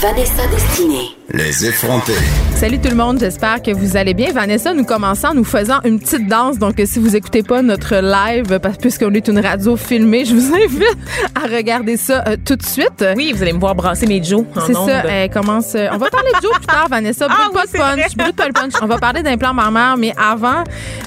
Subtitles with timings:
[0.00, 1.08] Vanessa Destinée.
[1.32, 2.12] Les effrontés.
[2.54, 4.32] Salut tout le monde, j'espère que vous allez bien.
[4.32, 6.58] Vanessa, nous commençons en nous faisant une petite danse.
[6.58, 10.54] Donc, si vous écoutez pas notre live, parce puisqu'on est une radio filmée, je vous
[10.54, 10.96] invite
[11.34, 13.04] à regarder ça euh, tout de suite.
[13.16, 14.44] Oui, vous allez me voir brasser mes Joe.
[14.66, 14.86] C'est ça.
[15.08, 15.74] Elle commence.
[15.74, 17.26] euh, on va parler de Joe plus tard, Vanessa.
[17.26, 18.16] Brûle Ah pas oui, de punch.
[18.16, 18.72] Brûle pas le punch.
[18.80, 20.62] On va parler d'implant mammaire, mais avant,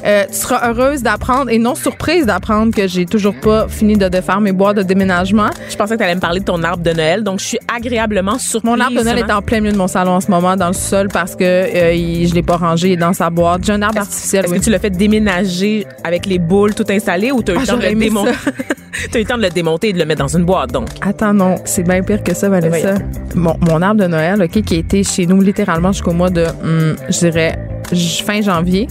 [0.06, 4.10] euh, tu seras heureuse d'apprendre et non surprise d'apprendre que j'ai toujours pas fini de,
[4.10, 5.50] de faire mes boîtes de déménagement.
[5.70, 7.60] Je pensais que tu allais me parler de ton arbre de Noël, donc je suis
[7.74, 8.70] agréablement surprise.
[8.70, 10.68] Mon arbre de Noël est en plein milieu de mon salon en ce moment, dans
[10.68, 13.64] le sol, parce que euh, il- je l'ai pas rangé il est dans sa boîte.
[13.66, 14.46] J'ai un arbre artificiel.
[14.46, 14.60] Est-ce oui.
[14.60, 17.62] que tu l'as fait déménager avec les boules tout installées ou tu as eu Ah,
[17.62, 18.32] le temps de j'aurais le aimé démonter?
[19.12, 20.88] T'as eu le temps de le démonter et de le mettre dans une boîte, donc?
[21.02, 22.96] Attends, non, c'est bien pire que ça, Vanessa.
[23.36, 26.44] Mon, mon arbre de Noël, OK, qui a été chez nous littéralement jusqu'au mois de,
[26.64, 27.58] hum, je dirais,
[27.92, 28.88] j- fin janvier,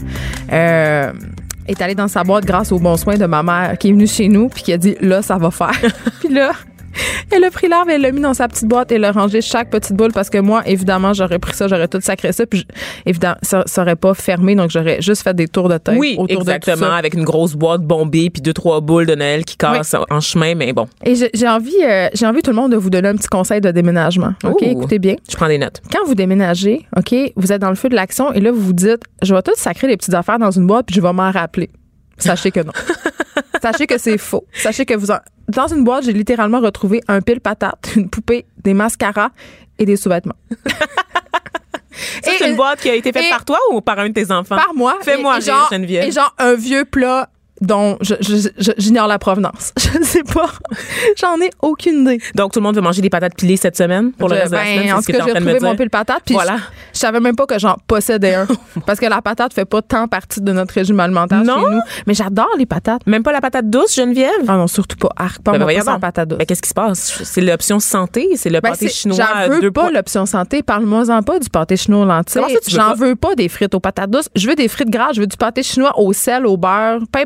[0.53, 1.12] euh,
[1.66, 4.06] est allé dans sa boîte grâce aux bons soins de ma mère qui est venue
[4.06, 5.72] chez nous puis qui a dit, là, ça va faire.
[6.20, 6.53] puis là,
[7.33, 9.71] elle a pris l'arbre, elle l'a mis dans sa petite boîte et l'a rangé chaque
[9.71, 12.65] petite boule parce que moi, évidemment, j'aurais pris ça, j'aurais tout sacré ça, puis je-
[13.07, 16.15] évidemment, ça, ça aurait pas fermé, donc j'aurais juste fait des tours de tête Oui,
[16.19, 16.97] autour de tout exactement, ça.
[16.97, 20.55] avec une grosse boîte bombée puis deux, trois boules de Noël qui cassent en chemin,
[20.55, 20.87] mais bon.
[21.05, 23.29] Et j'ai j'ai envie, euh, j'ai envie tout le monde de vous donner un petit
[23.29, 24.33] conseil de déménagement.
[24.45, 24.65] OK, Ouh.
[24.65, 25.17] écoutez bien.
[25.31, 25.81] Je prends des notes.
[25.93, 28.73] Quand vous déménagez, OK, vous êtes dans le feu de l'action et là, vous vous
[28.73, 31.31] dites, je vais tout sacrer les petites affaires dans une boîte puis je vais m'en
[31.31, 31.71] rappeler.
[32.19, 32.72] Sachez que non.
[33.63, 34.45] Sachez que c'est faux.
[34.53, 35.19] Sachez que vous en...
[35.49, 39.31] Dans une boîte, j'ai littéralement retrouvé un pile patate, une poupée, des mascaras
[39.79, 40.35] et des sous-vêtements.
[42.23, 44.31] C'est une boîte qui a été faite et- par toi ou par un de tes
[44.31, 44.57] enfants?
[44.57, 44.99] Par moi.
[45.03, 46.05] Fais-moi rire, genre- Geneviève.
[46.07, 47.29] Et genre un vieux plat
[47.61, 47.99] dont
[48.79, 49.73] j'ignore la provenance.
[49.93, 50.51] Je ne sais pas.
[51.17, 52.21] J'en ai aucune idée.
[52.35, 54.53] Donc, tout le monde veut manger des patates pilées cette semaine pour le Je- reste
[54.53, 54.93] de la ben, semaine?
[54.95, 56.23] en ce tout que cas, j'ai retrouvé mon pile patate.
[56.25, 56.57] Puis Voilà.
[56.57, 56.63] je,
[56.95, 58.47] je savais même pas que j'en possédais un.
[58.87, 61.59] parce que la patate fait pas tant partie de notre régime alimentaire Non?
[61.59, 61.81] chez nous.
[62.07, 63.07] Mais j'adore les patates.
[63.07, 64.31] Même pas la patate douce, Geneviève?
[64.47, 65.09] Ah non, surtout pas.
[65.17, 66.01] Arc, pas, Ben, pas sans donc.
[66.01, 66.39] patate douce.
[66.39, 67.23] Ben, qu'est-ce qui se passe?
[67.25, 70.63] C'est l'option santé, c'est le Ben, pâté chinois J'en veux deux pas l'option santé.
[70.63, 72.43] Parle-moi-en pas du pâté chinois lentilles.
[72.69, 74.29] J'en veux pas des frites aux patates douces.
[74.37, 75.17] Je veux des frites grasses.
[75.17, 77.25] Je veux du pâté chinois au sel, au beurre, pain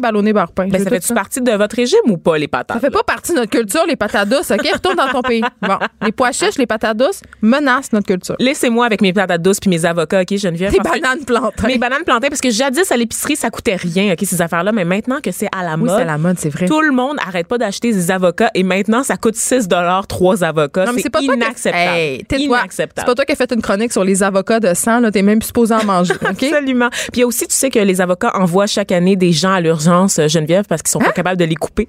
[0.54, 0.68] pain.
[0.68, 2.76] Ben, ça fait-tu partie de votre régime ou pas, les patates?
[2.76, 4.50] Ça fait pas partie de notre culture, les patates douces.
[4.50, 4.66] OK?
[4.72, 5.42] Retourne dans ton pays.
[5.60, 5.76] Bon.
[6.02, 8.36] Les pois chiches, les patates douces menacent notre culture.
[8.38, 10.72] Laissez-moi avec mes patates douces puis mes avocats, OK, Geneviève?
[10.72, 11.66] Que- bananes plantains.
[11.66, 14.72] Mes bananes plantées, parce que jadis, à l'épicerie, ça coûtait rien, OK, ces affaires-là.
[14.72, 16.66] Mais maintenant que c'est à la Oui, mode, c'est à la mode, c'est vrai.
[16.66, 19.68] tout le monde arrête pas d'acheter des avocats et maintenant, ça coûte 6
[20.08, 20.84] trois avocats.
[20.84, 21.96] Non, mais c'est pas toi inacceptable.
[21.96, 22.36] Hey, tais-toi.
[22.38, 23.06] C'est inacceptable.
[23.06, 25.10] pas toi qui as fait une chronique sur les avocats de sang, là.
[25.10, 26.14] T'es même supposé en manger.
[26.14, 26.42] OK?
[26.42, 26.88] Absolument.
[27.12, 30.64] Puis aussi, tu sais que les avocats envoient chaque année des gens à l'urgence, Geneviève,
[30.66, 31.06] parce qu'ils sont Hein?
[31.06, 31.88] pas capables de les couper.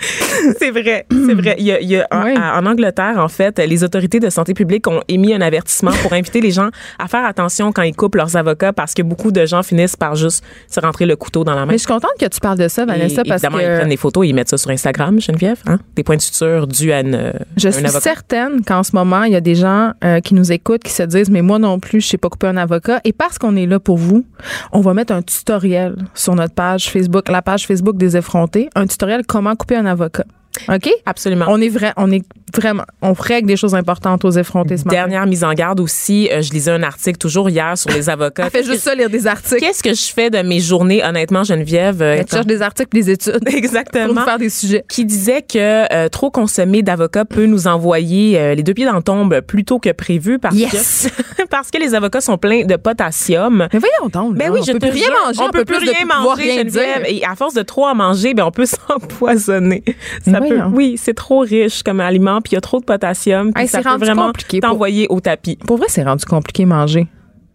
[0.59, 1.55] c'est vrai, c'est vrai.
[1.59, 2.33] Il y a, il y a- en- Oui.
[2.38, 6.13] à- en, Angleterre, en fait, les autorités de santé publique ont émis un avertissement pour
[6.13, 9.45] inviter les gens à faire attention quand ils coupent leurs avocats parce que beaucoup de
[9.45, 11.71] gens finissent par juste se rentrer le couteau dans la main.
[11.71, 13.77] Mais je suis contente que tu parles de ça, Vanessa, Et parce évidemment, ils que
[13.77, 15.61] prennent des photos et ils mettent ça sur Instagram, Geneviève.
[15.67, 15.79] Hein?
[15.95, 17.99] Des points de suture dus à une, je un suis avocat.
[18.01, 21.03] certaine qu'en ce moment, il y a des gens euh, qui nous écoutent qui se
[21.03, 22.99] disent, mais moi non plus, je sais pas couper un avocat.
[23.03, 24.25] Et parce qu'on est là pour vous,
[24.71, 28.88] on va mettre un tutoriel sur notre page Facebook, la page Facebook des effrontés, un
[28.88, 29.94] tutoriel comment couper un avocat.
[29.95, 30.28] avocat.
[30.69, 30.89] OK?
[31.05, 31.45] Absolument.
[31.49, 32.23] On est vrai, on est
[32.55, 34.95] vraiment, on règle des choses importantes aux effrontés ce matin.
[34.97, 38.45] Dernière mise en garde aussi, euh, je lisais un article toujours hier sur les avocats.
[38.45, 39.59] Elle fait juste ça, lire des articles.
[39.59, 42.01] Qu'est-ce que je fais de mes journées, honnêtement, Geneviève?
[42.01, 43.39] euh, Elle cherche des articles et des études.
[43.45, 44.13] pour Exactement.
[44.13, 44.83] nous faire des sujets.
[44.89, 49.03] Qui disait que euh, trop consommer d'avocats peut nous envoyer les deux pieds dans le
[49.03, 51.09] tombe plus tôt que prévu parce Yes.
[51.38, 53.68] que parce que les avocats sont pleins de potassium.
[53.74, 54.35] Mais voyons donc.
[54.38, 56.57] Ben oui, on je peut te plus rien manger, on peut plus rien manger, rien
[56.59, 57.03] Geneviève.
[57.07, 58.65] Et à force de trop en manger, ben on peut
[59.09, 59.83] s'empoisonner.
[60.30, 60.71] Ça peut, voyons.
[60.75, 63.68] oui, c'est trop riche comme aliment, puis il y a trop de potassium, puis Hey,
[63.69, 65.57] ça c'est peut vraiment compliqué pour- t'envoyer au tapis.
[65.65, 67.07] Pour vrai, c'est rendu compliqué manger.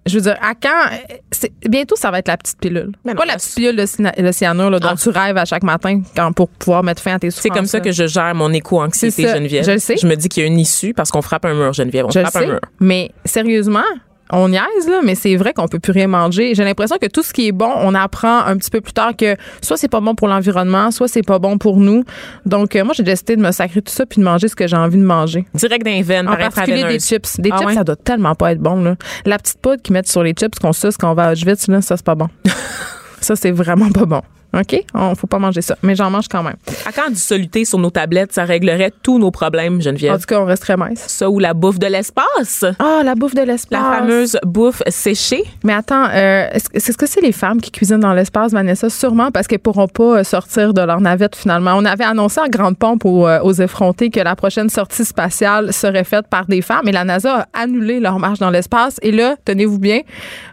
[0.06, 0.96] Je veux dire, à quand.
[1.30, 2.90] c'est- Bientôt, ça va être la petite pilule.
[3.04, 4.96] Mais non, pas la petite pilule de, cyanure là, dont Ah.
[5.00, 7.42] tu rêves à chaque matin quand, pour pouvoir mettre fin à tes souffrances.
[7.42, 9.28] C'est comme ça que je gère mon éco-anxiété.
[9.28, 9.62] Geneviève.
[9.64, 9.96] Je le sais.
[9.98, 12.06] Je me dis qu'il y a une issue parce qu'on frappe un mur, Geneviève.
[12.06, 12.52] On Je le frappe un sais.
[12.52, 12.60] mur.
[12.80, 13.84] Mais sérieusement,
[14.32, 16.54] on niaise, là, mais c'est vrai qu'on peut plus rien manger.
[16.54, 19.16] J'ai l'impression que tout ce qui est bon, on apprend un petit peu plus tard
[19.16, 22.04] que soit c'est pas bon pour l'environnement, soit c'est pas bon pour nous.
[22.46, 24.66] Donc, euh, moi, j'ai décidé de me sacrer tout ça puis de manger ce que
[24.66, 25.44] j'ai envie de manger.
[25.54, 27.40] Direct d'un veine, En par particulier des chips.
[27.40, 27.74] Des Ah chips, ouais?
[27.74, 28.82] ça doit tellement pas être bon.
[28.82, 28.96] Là.
[29.24, 31.68] La petite poudre qu'ils mettent sur les chips qu'on suce quand on va à Auschwitz,
[31.68, 32.28] là, ça, c'est pas bon.
[33.20, 34.22] ça, c'est vraiment pas bon.
[34.54, 34.82] OK?
[34.94, 35.76] On faut pas manger ça.
[35.82, 36.56] Mais j'en mange quand même.
[36.86, 40.18] À quand du soluté sur nos tablettes, ça réglerait tous nos problèmes, En Geneviève.
[40.18, 41.04] tout cas, on resterait mince.
[41.06, 42.64] Ça ou la bouffe de l'espace?
[42.78, 43.80] Ah, la bouffe de l'espace.
[43.80, 45.44] La fameuse bouffe séchée?
[45.64, 48.88] Mais attends, euh, est-ce que- c'est les femmes qui cuisinent dans l'espace, Vanessa?
[48.90, 51.74] Sûrement parce qu'elles pourront pas euh, sortir de leur navette finalement.
[51.76, 55.72] On avait annoncé en grande pompe aux, euh, aux effrontés que la prochaine sortie spatiale
[55.72, 58.96] serait faite par des femmes et la NASA a annulé leur marche dans l'espace.
[59.02, 60.00] Et là, tenez-vous bien,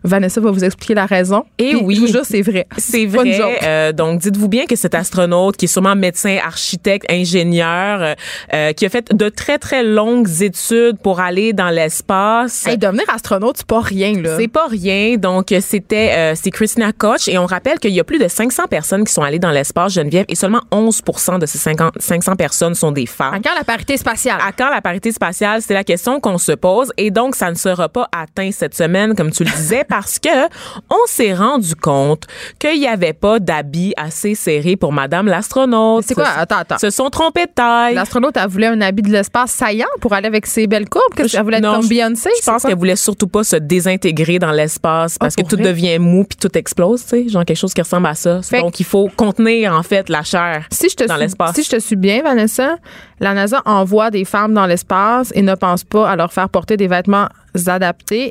[0.04, 1.44] Vanessa va vous expliquer la raison.
[1.58, 1.96] Et Puis, oui.
[1.96, 2.68] je vous jure, c'est vrai.
[2.78, 3.38] C'est pas une vrai.
[3.38, 3.60] joke.
[3.64, 8.14] Euh, donc, dites-vous bien que cet astronaute, qui est sûrement médecin, architecte, ingénieur, euh,
[8.54, 12.66] euh, qui a fait de très, très longues études pour aller dans l'espace.
[12.66, 14.38] Hey, devenir astronaute, c'est pas rien, là.
[14.38, 15.18] C'est pas rien.
[15.18, 17.28] Donc, euh, c'était, euh, c'est Christina Koch.
[17.28, 19.94] Et on rappelle qu'il y a plus de 500 personnes qui sont allées dans l'espace,
[19.94, 23.34] Geneviève, et seulement 11% de ces 50 500 personnes sont des femmes.
[23.34, 24.40] À quand la parité spatiale?
[24.46, 25.62] À quand la parité spatiale?
[25.62, 26.92] C'est la question qu'on se pose.
[26.98, 30.46] Et donc, ça ne sera pas atteint cette semaine, comme tu le disais, parce que
[30.90, 32.24] on s'est rendu compte
[32.60, 36.04] qu'il n'y avait pas d'habits assez serrés pour Madame l'astronaute.
[36.08, 36.28] C'est quoi?
[36.38, 36.78] Attends, attends.
[36.78, 37.96] Se sont trompés de taille.
[37.96, 41.04] L'astronaute, elle voulait un habit de l'espace saillant pour aller avec ses belles courbes?
[41.16, 41.58] Qu'est-ce qu'elle voulait?
[41.58, 42.30] Être Non, comme je- Beyoncé?
[42.42, 45.56] Je pense qu'elle voulait surtout pas se désintégrer dans l'espace parce Ah, que pour tout
[45.58, 45.66] vrai?
[45.66, 48.42] devient mou puis tout explose, tu sais, genre quelque chose qui ressemble à ça.
[48.42, 51.56] Fait Donc il faut contenir en fait la chair si je te dans l'espace.
[51.56, 52.78] Si je te suis bien, Vanessa,
[53.20, 56.78] la NASA envoie des femmes dans l'espace et ne pense pas à leur faire porter
[56.78, 57.28] des vêtements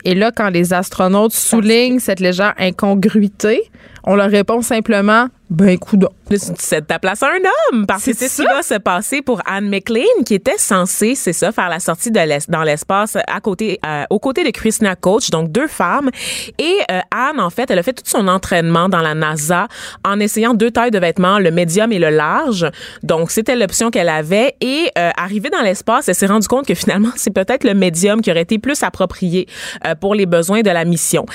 [0.04, 3.62] Et là, quand les astronautes soulignent cette légère incongruité,
[4.04, 6.08] on leur répond simplement ben coudon.
[6.28, 8.62] Là, tu cèdes ta place à un homme parce que C'est c'est ce qui va
[8.62, 12.16] se passer pour Anne McLean qui était censée, c'est ça, faire la sortie de
[12.50, 16.10] dans l'espace à côté, euh, aux côtés de Christina Coach, donc deux femmes.
[16.58, 19.68] Et euh, Anne, en fait, elle a fait tout son entraînement dans la NASA
[20.04, 22.66] en essayant deux tailles de vêtements, le médium et le large.
[23.02, 24.56] Donc c'était l'option qu'elle avait.
[24.60, 28.20] Et euh, arrivée dans l'espace, elle s'est rendue compte que finalement c'est peut-être le médium
[28.20, 29.46] qui aurait été plus approprié
[29.84, 31.26] euh, pour les besoins de la mission.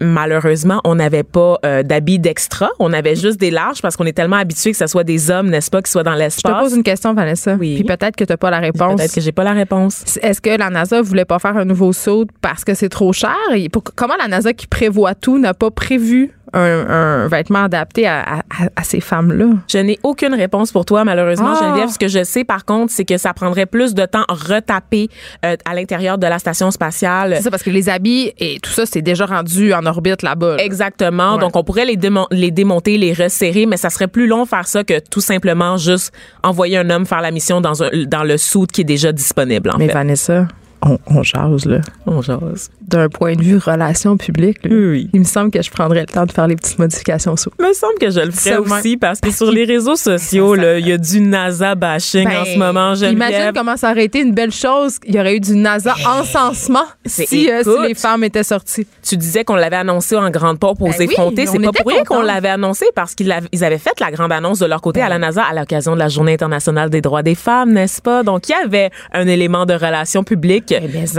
[0.00, 2.68] Malheureusement, on n'avait pas euh, d'habits d'extra.
[2.78, 5.48] On avait juste des larges parce qu'on est tellement habitué que ce soit des hommes,
[5.50, 6.62] n'est-ce pas, qui soient dans Je te l'espace.
[6.62, 7.54] pose une question, Vanessa.
[7.54, 7.74] Oui.
[7.76, 8.96] Puis peut-être que tu n'as pas la réponse.
[8.96, 10.18] Peut-être que j'ai pas la réponse.
[10.22, 13.34] Est-ce que la NASA voulait pas faire un nouveau saut parce que c'est trop cher?
[13.54, 18.06] Et pour- comment la NASA qui prévoit tout n'a pas prévu un, un vêtement adapté
[18.06, 19.46] à, à- à ces femmes-là?
[19.68, 21.60] Je n'ai aucune réponse pour toi, malheureusement, Ah.
[21.64, 21.88] Geneviève.
[21.90, 25.08] Ce que je sais, par contre, c'est que ça prendrait plus de temps retaper
[25.44, 27.34] euh, à l'intérieur de la station spatiale.
[27.36, 30.56] C'est ça, parce que les habits et tout ça, c'est déjà rendu en orbite là-bas.
[30.56, 30.64] là.
[30.64, 31.34] Exactement.
[31.34, 31.40] Ouais.
[31.40, 34.66] Donc, on pourrait les, démon- les démonter, les resserrer, mais ça serait plus long faire
[34.66, 38.36] ça que tout simplement juste envoyer un homme faire la mission dans, un, dans le
[38.36, 39.92] suit qui est déjà disponible, en Mais fait.
[39.94, 40.46] Vanessa,
[40.86, 41.78] on, on jase, là.
[42.06, 42.70] On jase.
[42.80, 45.10] D'un point de vue relation publique, là, Oui.
[45.12, 47.50] il me semble que je prendrais le temps de faire les petites modifications sous.
[47.60, 50.86] me semble que je le ferais aussi parce que sur les réseaux sociaux, là, il
[50.86, 53.52] y a du NASA bashing en ce moment, Ben, Imagine Geneviève.
[53.54, 54.98] comment ça aurait été une belle chose.
[55.06, 58.86] Il y aurait eu du NASA encensement C'est- si, euh, si les femmes étaient sorties.
[59.02, 61.48] Tu disais qu'on l'avait annoncé en grande pompe aux Ben effrontés.
[61.48, 64.58] on C'est pas pour rien qu'on l'avait annoncé parce qu'ils avaient, fait la grande annonce
[64.60, 67.34] de leur côté à la NASA à l'occasion de la Journée internationale des droits des
[67.34, 68.22] femmes, n'est-ce pas?
[68.22, 70.75] Donc, il y avait un élément de relation publique ben.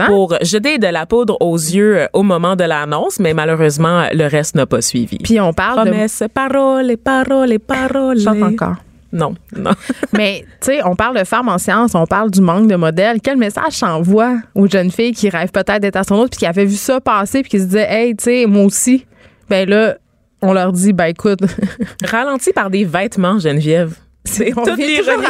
[0.07, 4.27] Pour jeter de la poudre aux yeux euh, au moment de l'annonce, mais malheureusement, le
[4.27, 5.17] reste n'a pas suivi.
[5.17, 5.91] Puis on parle de...
[5.91, 8.19] Promesse, parole, parole, parole.
[8.19, 8.75] Chante encore.
[9.11, 9.71] Non, non.
[10.13, 13.19] Mais, tu sais, on parle de femmes en sciences, on parle du manque de modèles.
[13.21, 16.75] Quel message s'envoie aux jeunes filles qui rêvent peut-être d'être astronautes puis qui avaient vu
[16.75, 19.05] ça passer puis qui se disaient, hey, tu sais, moi aussi.
[19.49, 19.95] Ben là,
[20.41, 21.39] on leur dit, ben écoute,
[22.03, 23.95] Ralenti par des vêtements, Geneviève.
[24.31, 25.25] C'est toute l'ironie-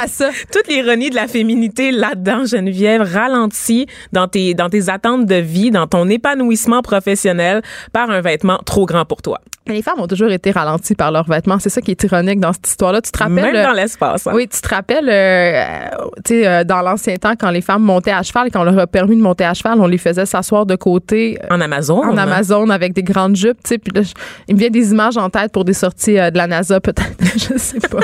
[0.51, 0.67] toute
[1.09, 6.09] de la féminité là-dedans, Geneviève, ralenti dans tes, dans tes attentes de vie, dans ton
[6.09, 7.61] épanouissement professionnel
[7.93, 9.39] par un vêtement trop grand pour toi.
[9.67, 11.59] Les femmes ont toujours été ralenties par leurs vêtements.
[11.59, 13.01] C'est ça qui est ironique dans cette histoire-là.
[13.01, 13.35] Tu te rappelles.
[13.35, 14.25] Même euh, dans l'espace.
[14.25, 14.31] hein.
[14.33, 15.89] Oui, tu te rappelles, euh,
[16.23, 18.79] tu sais, euh, dans l'ancien temps, quand les femmes montaient à cheval et qu'on leur
[18.79, 21.97] a permis de monter à cheval, on les faisait s'asseoir de côté euh, En Amazon.
[22.01, 22.17] en hein.
[22.17, 23.77] Amazon avec des grandes jupes, tu sais.
[23.77, 24.01] Puis là,
[24.47, 27.11] il me vient des images en tête pour des sorties euh, de la NASA, peut-être.
[27.53, 28.00] je sais pas.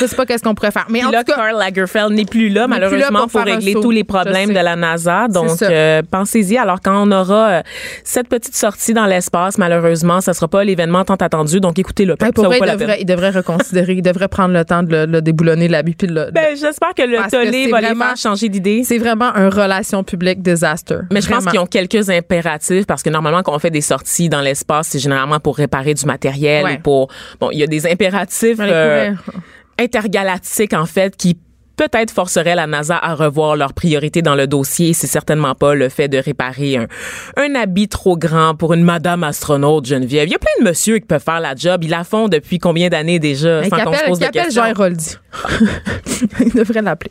[0.00, 0.86] je sais pas qu'est-ce qu'on pourrait faire.
[0.88, 3.30] Mais en là, tout cas, Karl Lagerfeld n'est plus là, N'est plus là malheureusement, pour
[3.32, 5.28] pour, régler tous les problèmes de la NASA.
[5.28, 6.56] Donc, euh, pensez-y.
[6.58, 7.62] Alors, quand on aura euh,
[8.04, 11.60] cette petite sortie dans l'espace, malheureusement, ça sera pas l'événement tant attendu.
[11.60, 12.14] Donc, écoutez-le.
[12.18, 15.22] ben, pas il devrait, il devrait reconsidérer, il devrait prendre le temps de le, le
[15.22, 18.16] déboulonner l'habit puis de le- Ben, j'espère que le Parce tollé va les vraiment- faire
[18.16, 18.82] changer d'idée.
[18.84, 20.98] c'est vraiment un relation publique disaster.
[21.12, 24.28] Mais je pense qu'ils ont quelques impératifs parce que normalement, quand on fait des sorties
[24.28, 26.76] dans l'espace, c'est généralement pour réparer du matériel Ouais.
[26.78, 27.08] ou pour.
[27.40, 29.14] Bon, il y a des impératifs Euh,
[29.78, 31.38] intergalactiques, en fait, qui
[31.76, 34.92] peut-être forcerait la NASA à revoir leurs priorités dans le dossier.
[34.94, 36.86] C'est certainement pas le fait de réparer un,
[37.36, 40.28] un habit trop grand pour une madame astronaute, Geneviève.
[40.28, 41.84] Il y a plein de monsieur qui peuvent faire la job.
[41.84, 44.62] Ils la font depuis combien d'années déjà, Ben, sans qu'on se pose de questions?
[44.62, 45.16] Jean Héroldi.
[46.40, 47.10] Il devrait l'appeler.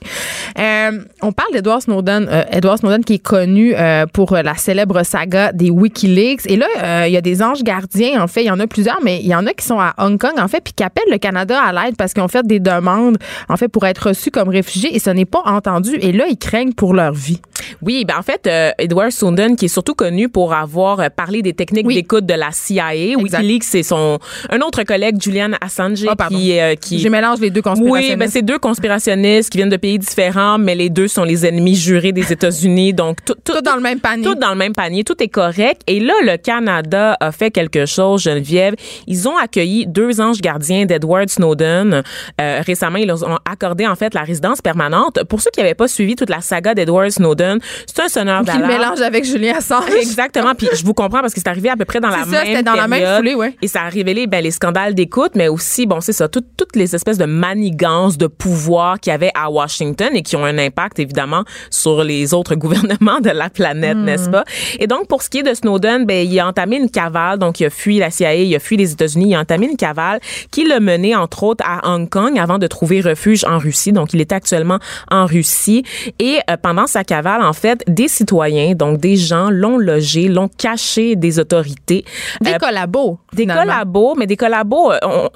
[0.57, 2.27] Euh, on parle d'Edward Snowden.
[2.31, 6.47] euh, Edward Snowden qui est connu euh, pour la célèbre saga des WikiLeaks.
[6.49, 8.41] Et là, il y a des anges gardiens, en fait.
[8.43, 10.33] Il y en a plusieurs, mais il y en a qui sont à Hong Kong,
[10.39, 13.17] en fait, puis qui appellent le Canada à l'aide parce qu'ils ont fait des demandes,
[13.49, 15.95] en fait, pour être reçus comme réfugiés et ce n'est pas entendu.
[16.01, 17.39] Et là, ils craignent pour leur vie.
[17.81, 21.41] Oui, ben en fait, euh, Edward Snowden, qui est surtout connu pour avoir euh, parlé
[21.41, 21.95] des techniques Oui.
[21.95, 23.21] d'écoute de la CIA, Exact.
[23.21, 24.19] WikiLeaks, c'est son
[24.49, 28.09] un autre collègue, Julian Assange, Ah, qui euh, qui Je mélange les deux conspirationnistes.
[28.11, 31.45] Oui, ben c'est deux conspirationnistes qui viennent de pays différents, mais les deux sont les
[31.45, 34.23] ennemis jurés des États-Unis, donc tout, tout, Tout dans le même panier.
[34.23, 35.81] Tout dans le même panier, tout est correct.
[35.87, 38.75] Et là, le Canada a fait quelque chose, Geneviève.
[39.07, 42.03] Ils ont accueilli deux anges gardiens d'Edward Snowden.
[42.41, 45.23] Euh, récemment, ils leur ont accordé en fait la résidence permanente.
[45.23, 48.51] Pour ceux qui n'avaient pas suivi toute la saga d'Edward Snowden, c'est un sonneur Qui
[48.51, 48.71] le d'alarme.
[48.81, 49.89] mélange avec Julien Assange.
[49.99, 50.53] Exactement.
[50.55, 52.45] Puis je vous comprends parce que c'est arrivé à peu près dans la ça, même
[52.45, 53.17] c'était dans la même période.
[53.17, 53.55] foulée, ouais.
[53.61, 56.75] Et ça a révélé ben, les scandales d'écoute, mais aussi, bon, c'est ça, tout- toutes
[56.75, 60.57] les espèces de manigances de pouvoir qu'il y avait à Washington et qui ont un
[60.57, 64.05] impact, évidemment, sur les autres gouvernements de la planète, Hmm.
[64.05, 64.43] n'est-ce pas?
[64.79, 67.59] Et donc, pour ce qui est de Snowden, ben, il a entamé une cavale, donc
[67.59, 70.19] il a fui la CIA, il a fui les États-Unis, il a entamé une cavale
[70.51, 73.91] qui l'a mené, entre autres, à Hong Kong avant de trouver refuge en Russie.
[73.91, 75.83] Donc, il était actuellement en Russie.
[76.19, 80.49] Et euh, pendant sa cavale, en fait, des citoyens, donc des gens, l'ont logé, l'ont
[80.49, 82.05] caché des autorités.
[82.41, 83.19] Des Euh, collabos.
[83.33, 83.63] des finalement.
[83.63, 85.29] collabos, mais des collabos, euh, on,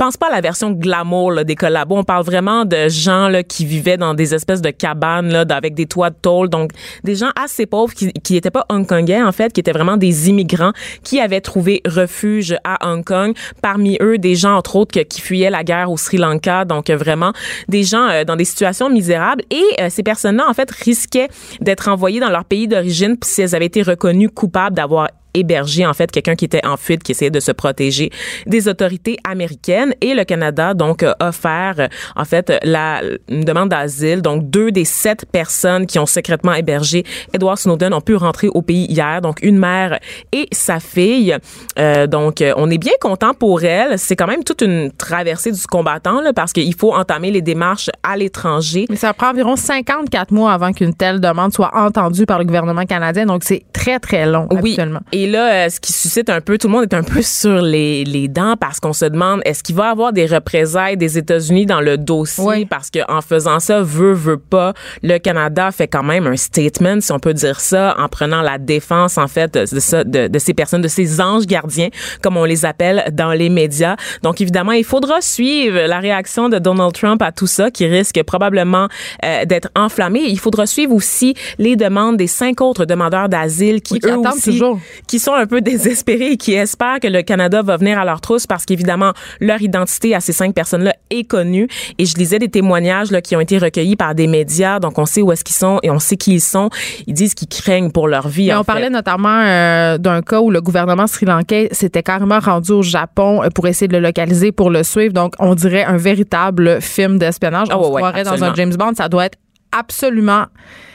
[0.00, 1.94] pense pas à la version glamour là, des collabos.
[1.94, 5.74] On parle vraiment de gens là, qui vivaient dans des espèces de cabanes là, avec
[5.74, 6.48] des toits de tôle.
[6.48, 6.70] Donc,
[7.04, 10.30] des gens assez pauvres qui qui étaient pas hongkongais, en fait, qui étaient vraiment des
[10.30, 13.34] immigrants qui avaient trouvé refuge à Hong Kong.
[13.60, 16.64] Parmi eux, des gens, entre autres, qui fuyaient la guerre au Sri Lanka.
[16.64, 17.34] Donc, euh, vraiment,
[17.68, 19.42] des gens euh, dans des situations misérables.
[19.50, 21.28] Et euh, ces personnes-là, en fait, risquaient
[21.60, 25.94] d'être envoyées dans leur pays d'origine si elles avaient été reconnues coupables d'avoir hébergé en
[25.94, 28.10] fait quelqu'un qui était en fuite qui essayait de se protéger
[28.46, 34.22] des autorités américaines et le Canada donc a offert en fait la une demande d'asile
[34.22, 38.62] donc deux des sept personnes qui ont secrètement hébergé Edward Snowden ont pu rentrer au
[38.62, 39.98] pays hier donc une mère
[40.32, 41.36] et sa fille
[41.78, 45.66] Euh, donc on est bien content pour elle c'est quand même toute une traversée du
[45.66, 50.32] combattant là, parce qu'il faut entamer les démarches à l'étranger Mais ça prend environ 54
[50.32, 53.26] mois avant qu'une telle demande soit entendue par le gouvernement canadien.
[53.26, 54.58] Donc, c'est très, très long, Oui.
[54.58, 55.00] habituellement.
[55.12, 57.60] Et là, euh, ce qui suscite un peu, tout le monde est un peu sur
[57.60, 61.18] les, les dents parce qu'on se demande est-ce qu'il va y avoir des représailles des
[61.18, 62.44] États-Unis dans le dossier?
[62.44, 62.64] Oui.
[62.64, 67.00] parce que en faisant ça, veut veut pas, le Canada fait quand même un statement,
[67.00, 70.28] si on peut dire ça, en prenant la défense en fait de, de ça, de,
[70.28, 71.88] de ces personnes, de ces anges gardiens,
[72.22, 73.96] comme on les appelle dans les médias.
[74.22, 78.22] Donc évidemment, il faudra suivre la réaction de Donald Trump à tout ça, qui risque
[78.24, 78.88] probablement
[79.24, 80.20] euh, d'être enflammé.
[80.26, 84.12] Il faudra suivre aussi les demandes des cinq autres demandeurs d'asile qui Oui, qui eux
[84.12, 84.80] attendent aussi toujours.
[85.10, 88.20] Qui sont un peu désespérés et qui espèrent que le Canada va venir à leur
[88.20, 91.66] trousse parce qu'évidemment, leur identité à ces cinq personnes-là est connue.
[91.98, 95.06] Et je lisais des témoignages là, qui ont été recueillis par des médias, donc on
[95.06, 96.70] sait où est-ce qu'ils sont et on sait qui ils sont.
[97.08, 98.46] Ils disent qu'ils craignent pour leur vie.
[98.46, 102.82] Mais on parlait notamment euh, d'un cas où le gouvernement sri-lankais s'était carrément rendu au
[102.82, 105.12] Japon euh, pour essayer de le localiser, pour le suivre.
[105.12, 107.66] Donc, on dirait un véritable film d'espionnage.
[107.70, 108.54] Ah on ouais, se croirait dans un.
[108.54, 108.92] James Bond.
[108.94, 109.38] Ça doit être
[109.72, 110.46] absolument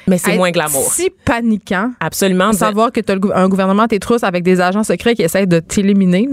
[0.07, 0.91] Mais c'est moins glamour.
[0.91, 1.91] si paniquant.
[1.99, 2.51] Absolument.
[2.51, 5.47] de savoir que tu as un gouvernement tes trousses avec des agents secrets qui essayent
[5.47, 6.27] de t'éliminer.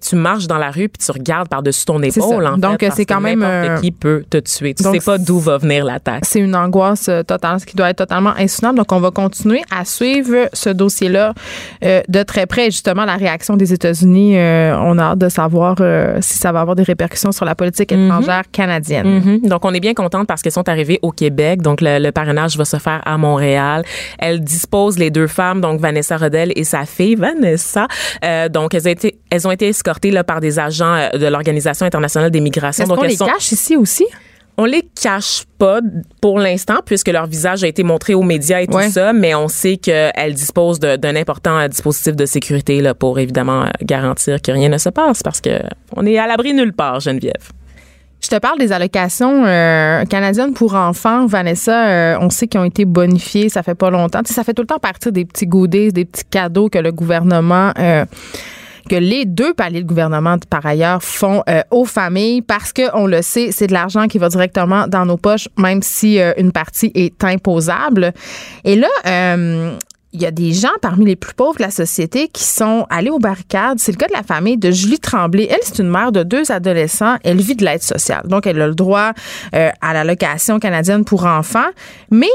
[0.00, 2.46] tu marches dans la rue puis tu regardes par-dessus ton épaule.
[2.46, 4.74] En Donc, c'est quand même, euh, qui peut te tuer.
[4.74, 6.24] Tu donc, sais pas d'où va venir l'attaque.
[6.24, 8.78] C'est une angoisse euh, totale, ce qui doit être totalement insoutenable.
[8.78, 11.34] Donc, on va continuer à suivre ce dossier-là
[11.84, 12.68] euh, de très près.
[12.68, 15.76] Et justement, la réaction des États-Unis, euh, on a hâte de savoir
[16.20, 19.20] si ça va avoir des répercussions sur la politique étrangère canadienne.
[19.20, 19.48] Mhm.
[19.48, 21.62] Donc, on est bien contente parce qu'elles sont arrivées au Québec.
[21.62, 23.84] Donc, le, le parrainage va se faire à Montréal.
[24.18, 27.86] Elles disposent, les deux femmes, donc Vanessa Rodel et sa fille, Vanessa.
[28.24, 31.26] Euh, donc, elles ont été, elles ont été escortées là, par des agents euh, de
[31.26, 32.84] l'Organisation internationale des migrations.
[32.86, 34.06] Donc, elles les sont- cache ici aussi?
[34.58, 35.80] on les cache pas
[36.20, 38.90] pour l'instant puisque leur visage a été montré aux médias et tout Ouais.
[38.90, 43.64] ça, mais on sait qu'elles disposent d'un important euh, dispositif de sécurité là, pour évidemment
[43.80, 45.58] garantir que rien ne se passe parce que
[45.96, 47.48] on est à l'abri nulle part, Geneviève.
[48.22, 51.26] Je te parle des allocations euh, canadiennes pour enfants.
[51.26, 54.22] Vanessa, euh, on sait qu'ils ont été bonifiées, ça fait pas longtemps.
[54.22, 56.78] Tu sais, ça fait tout le temps partir des petits goodies, des petits cadeaux que
[56.78, 57.72] le gouvernement...
[57.78, 58.04] euh,
[58.88, 63.06] que les deux paliers de gouvernement, par ailleurs, font euh, aux familles parce que on
[63.06, 66.50] le sait, c'est de l'argent qui va directement dans nos poches, même si euh, une
[66.52, 68.12] partie est imposable.
[68.64, 69.76] Et là, euh,
[70.12, 73.10] il y a des gens parmi les plus pauvres de la société qui sont allés
[73.10, 73.78] aux barricades.
[73.78, 75.48] C'est le cas de la famille de Julie Tremblay.
[75.50, 77.16] Elle, c'est une mère de deux adolescents.
[77.24, 78.22] Elle vit de l'aide sociale.
[78.26, 79.12] Donc, elle a le droit
[79.54, 81.70] euh, à l'allocation canadienne pour enfants.
[82.10, 82.28] Mais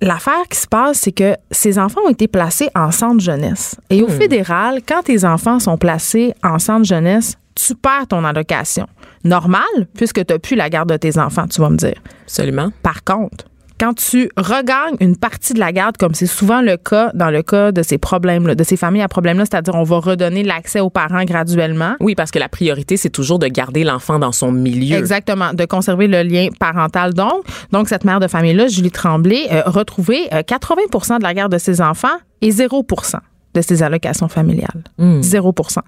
[0.00, 3.74] L'affaire qui se passe, c'est que ces enfants ont été placés en centre jeunesse.
[3.90, 8.86] Et au fédéral, quand tes enfants sont placés en centre jeunesse, tu perds ton allocation.
[9.24, 9.64] Normal,
[9.94, 12.00] puisque tu n'as plus la garde de tes enfants, tu vas me dire.
[12.22, 12.70] Absolument.
[12.84, 13.46] Par contre,
[13.78, 17.42] quand tu regagnes une partie de la garde, comme c'est souvent le cas dans le
[17.42, 20.90] cas de ces problèmes-là, de ces familles à problèmes-là, c'est-à-dire on va redonner l'accès aux
[20.90, 21.94] parents graduellement.
[22.00, 24.96] Oui, parce que la priorité, c'est toujours de garder l'enfant dans son milieu.
[24.96, 27.14] Exactement, de conserver le lien parental.
[27.14, 31.52] Donc, donc cette mère de famille-là, Julie Tremblay, a retrouvé euh, 80% de la garde
[31.52, 32.08] de ses enfants
[32.40, 33.16] et 0%
[33.54, 34.84] de ses allocations familiales.
[35.00, 35.78] 0%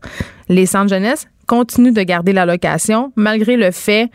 [0.49, 4.11] Les centres jeunesse continuent de garder l'allocation malgré le fait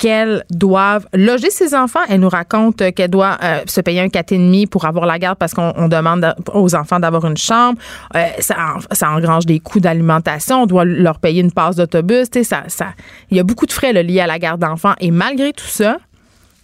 [0.00, 2.00] qu'elles doivent loger ses enfants.
[2.08, 5.52] Elle nous raconte qu'elle doit euh, se payer un 4,5 pour avoir la garde parce
[5.52, 7.78] qu'on on demande aux enfants d'avoir une chambre.
[8.16, 8.56] Euh, ça,
[8.92, 10.62] ça engrange des coûts d'alimentation.
[10.62, 12.28] On doit leur payer une passe d'autobus.
[12.42, 12.86] Ça, ça,
[13.30, 14.94] il y a beaucoup de frais liés à la garde d'enfants.
[15.00, 15.98] Et malgré tout ça,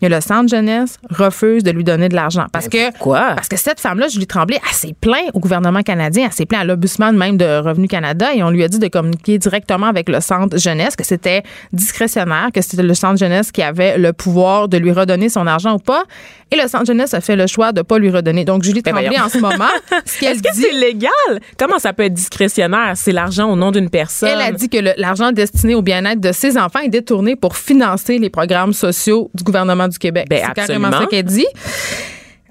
[0.00, 3.32] il y a le centre jeunesse refuse de lui donner de l'argent parce que pourquoi?
[3.34, 6.62] parce que cette femme-là, Julie Tremblay, elle s'est plainte au gouvernement canadien, elle s'est plainte
[6.62, 10.08] à l'Ombudsman même de Revenu Canada et on lui a dit de communiquer directement avec
[10.08, 14.68] le centre jeunesse, que c'était discrétionnaire, que c'était le centre jeunesse qui avait le pouvoir
[14.68, 16.04] de lui redonner son argent ou pas.
[16.52, 18.44] Et le centre jeunesse a fait le choix de pas lui redonner.
[18.44, 19.24] Donc Julie Ben Tremblay, voyons.
[19.24, 19.70] en ce moment,
[20.04, 21.10] ce qu'elle Est-ce que c'est légal?
[21.58, 22.92] Comment ça peut être discrétionnaire?
[22.94, 24.28] C'est l'argent au nom d'une personne.
[24.28, 27.56] elle a dit que le- l'argent destiné au bien-être de ses enfants est détourné pour
[27.56, 30.26] financer les programmes sociaux du gouvernement du Québec.
[30.28, 31.46] Ben, c'est carrément ça qu'elle dit.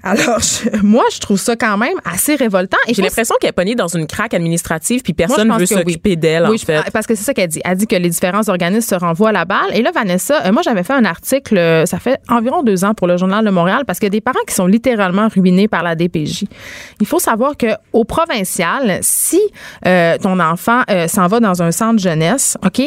[0.06, 2.76] Alors, je- moi, je trouve ça quand même assez révoltant.
[2.86, 5.74] Et J'ai l'impression qu'elle est pognée dans une craque administrative puis personne pense veut que
[5.74, 5.80] oui.
[5.80, 6.90] s'occuper d'elle, Oui, en je- fait.
[6.92, 7.60] parce que c'est ça qu'elle dit.
[7.64, 9.70] Elle dit que les différents organismes se renvoient la balle.
[9.74, 12.94] Et là, Vanessa, euh, moi, j'avais fait un article, euh, ça fait environ deux ans
[12.94, 15.68] pour le Journal de Montréal, parce qu'il y a des parents qui sont littéralement ruinés
[15.68, 16.44] par la DPJ.
[17.00, 19.40] Il faut savoir que au provincial, si
[19.86, 22.80] euh, ton enfant euh, s'en va dans un centre jeunesse, OK,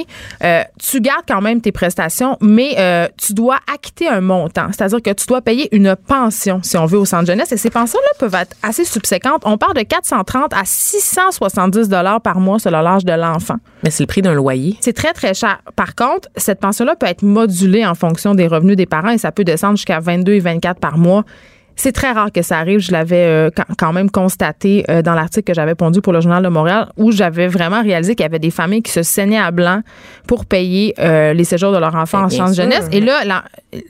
[0.43, 2.75] euh, tu gardes quand même tes prestations, mais
[3.17, 4.67] tu dois acquitter un montant.
[4.71, 7.51] C'est-à-dire que tu dois payer une pension, si on veut, au centre jeunesse.
[7.51, 9.41] Et ces pensions-là peuvent être assez subséquentes.
[9.45, 13.55] On parle de 430 à 670 dollars par mois selon l'âge de l'enfant.
[13.83, 14.77] Mais c'est le prix d'un loyer.
[14.81, 15.61] C'est très, très cher.
[15.75, 19.31] Par contre, cette pension-là peut être modulée en fonction des revenus des parents et ça
[19.31, 21.23] peut descendre jusqu'à 22 et 24 par mois.
[21.81, 22.79] C'est très rare que ça arrive.
[22.79, 26.43] Je l'avais euh, quand- même constaté euh, dans l'article que j'avais pondu pour le Journal
[26.43, 29.51] de Montréal, où j'avais vraiment réalisé qu'il y avait des familles qui se saignaient à
[29.51, 29.81] blanc
[30.27, 32.85] pour payer euh, les séjours de leurs enfants Ben, en centre jeunesse.
[32.91, 33.43] Et là, la,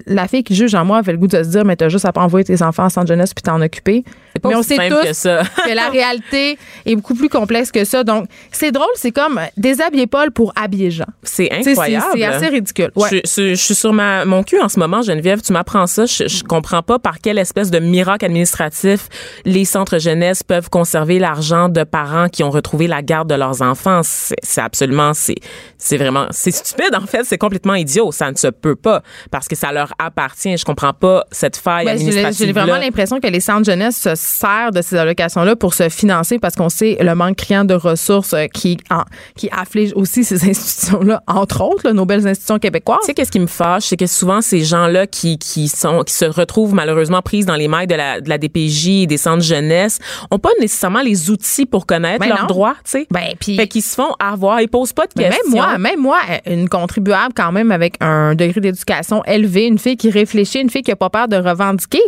[0.06, 2.06] la fille qui juge en moi avait le goût de se dire, mais t'as juste
[2.06, 4.04] à pas envoyer tes enfants en centre jeunesse puis t'en occuper.
[4.42, 5.42] Pas mais on sait tous que ça.
[5.66, 8.04] que la réalité est beaucoup plus complexe que ça.
[8.06, 11.06] Donc, c'est drôle, c'est comme déshabiller Paul pour habiller Jean.
[11.24, 12.06] C'est incroyable.
[12.14, 12.92] C'est c'est assez ridicule.
[12.96, 13.10] Ouais.
[13.12, 15.42] Je, je- je suis sur ma, mon cul en ce moment, Geneviève.
[15.42, 16.06] Tu m'apprends ça.
[16.06, 19.08] Je, je comprends pas par quelle espèce de miracle administratif
[19.46, 23.62] les centres jeunesse peuvent conserver l'argent de parents qui ont retrouvé la garde de leurs
[23.62, 24.02] enfants.
[24.04, 27.24] C'est absolument, c'est vraiment, c'est stupide en fait.
[27.24, 28.12] C'est complètement idiot.
[28.12, 30.58] Ça ne se peut pas parce que ça leur appartient.
[30.58, 32.48] Je comprends pas cette faille Ben, j'ai administrative.
[32.48, 36.40] j'ai vraiment l'impression que les centres jeunesse se servent de ces allocations-là pour se financer
[36.40, 39.04] parce qu'on sait le manque criant de ressources euh, qui, en-
[39.36, 43.00] qui afflige aussi ces institutions-là, entre autres, là, nos belles institutions québécoises.
[43.02, 46.14] Tu sais, qu'est-ce qui me fâche, c'est que souvent ces gens-là qui, qui sont qui
[46.14, 49.44] se retrouvent malheureusement prises dans les mailles de la, de la DPJ et des centres
[49.44, 50.00] jeunesse
[50.32, 52.48] ont pas nécessairement les outils pour connaître Ben leurs non.
[52.48, 53.08] droits, tu sais.
[53.12, 55.52] Ben, puis- fait qu'ils se font avoir, ils posent pas de Mais questions.
[55.52, 59.96] même moi, même moi, une contribuable quand même avec un degré d'éducation élevé, une fille
[59.98, 62.02] qui réfléchit, une fille qui a pas peur de revendiquer.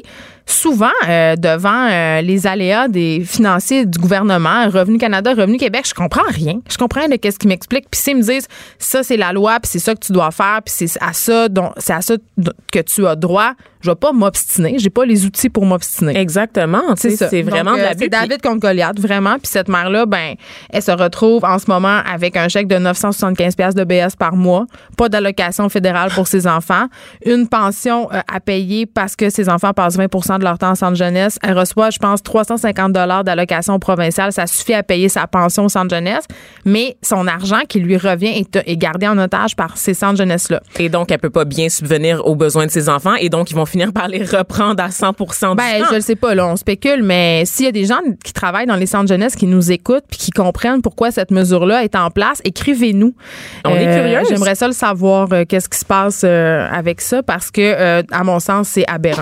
[0.45, 5.93] Souvent, euh, devant euh, les aléas des financiers du gouvernement, Revenu Canada, Revenu Québec, je
[5.93, 6.59] comprends rien.
[6.69, 7.89] Je comprends de qu'est-ce qu'ils m'expliquent.
[7.89, 8.47] Puis s'ils me disent,
[8.79, 11.47] ça c'est la loi, puis c'est ça que tu dois faire, puis c'est à ça
[11.49, 13.51] dont c'est à ça dont- que tu as droit,
[13.81, 14.75] je vais pas m'obstiner.
[14.77, 16.17] J'ai pas les outils pour m'obstiner.
[16.17, 17.09] Exactement, ça.
[17.29, 17.93] c'est vraiment Donc, de euh.
[17.97, 19.37] C'est David contre Goliath, vraiment.
[19.39, 20.35] Puis cette mère-là, ben,
[20.69, 24.35] elle se retrouve en ce moment avec un chèque de 975 pièces de BS par
[24.35, 24.65] mois,
[24.97, 26.87] pas d'allocation fédérale pour ses enfants,
[27.25, 30.07] une pension euh, à payer parce que ses enfants passent 20
[30.41, 31.39] de leur temps en centre jeunesse.
[31.41, 34.33] Elle reçoit, je pense, 350 dollars d'allocation provinciale.
[34.33, 36.25] Ça suffit à payer sa pension au centre jeunesse,
[36.65, 40.61] mais son argent qui lui revient est, est gardé en otage par ces centres jeunesse-là.
[40.79, 43.55] Et donc, elle peut pas bien subvenir aux besoins de ses enfants et donc, ils
[43.55, 45.85] vont finir par les reprendre à 100 du Ben, temps.
[45.91, 48.65] je le sais pas, là, on spécule, mais s'il y a des gens qui travaillent
[48.65, 52.09] dans les centres jeunesse qui nous écoutent puis qui comprennent pourquoi cette mesure-là est en
[52.09, 53.13] place, écrivez-nous.
[53.65, 54.27] On est curieuse.
[54.29, 58.03] J'aimerais ça le savoir, euh, qu'est-ce qui se passe euh, avec ça, parce que, euh,
[58.11, 59.21] à mon sens, c'est aberrant.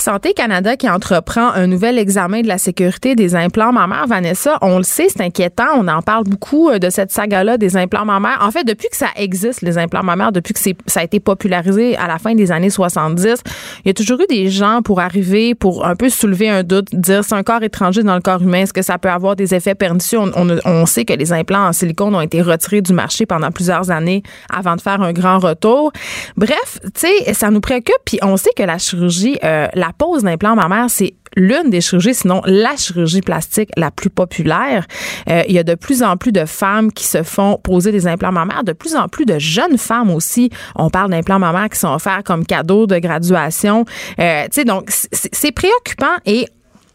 [0.00, 4.06] Santé Canada qui entreprend un nouvel examen de la sécurité des implants mammaires.
[4.06, 5.66] Vanessa, on le sait, c'est inquiétant.
[5.76, 8.38] On en parle beaucoup euh, de cette saga-là des implants mammaires.
[8.40, 11.96] En fait, depuis que ça existe, les implants mammaires, depuis que ça a été popularisé
[11.96, 13.42] à la fin des années 70,
[13.84, 16.88] il y a toujours eu des gens pour arriver, pour un peu soulever un doute,
[16.94, 19.54] dire c'est un corps étranger dans le corps humain, est-ce que ça peut avoir des
[19.54, 20.18] effets pernicieux?
[20.18, 24.22] On, sait que les implants en silicone ont été retirés du marché pendant plusieurs années
[24.52, 25.92] avant de faire un grand retour.
[26.36, 27.94] Bref, tu sais, ça nous préoccupe.
[28.04, 32.14] Puis on sait que la chirurgie, euh, la pose d'implant mammaire, c'est l'une des chirurgies,
[32.14, 34.86] sinon la chirurgie plastique la plus populaire.
[35.28, 38.06] Euh, il y a de plus en plus de femmes qui se font poser des
[38.06, 40.50] implants mammaires, de plus en plus de jeunes femmes aussi.
[40.74, 43.84] On parle d'implants mammaires qui sont offerts comme cadeau de graduation.
[44.18, 46.46] Euh, tu sais, donc c'est préoccupant et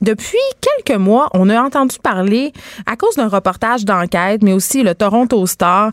[0.01, 2.51] depuis quelques mois, on a entendu parler,
[2.85, 5.91] à cause d'un reportage d'enquête, mais aussi le Toronto Star,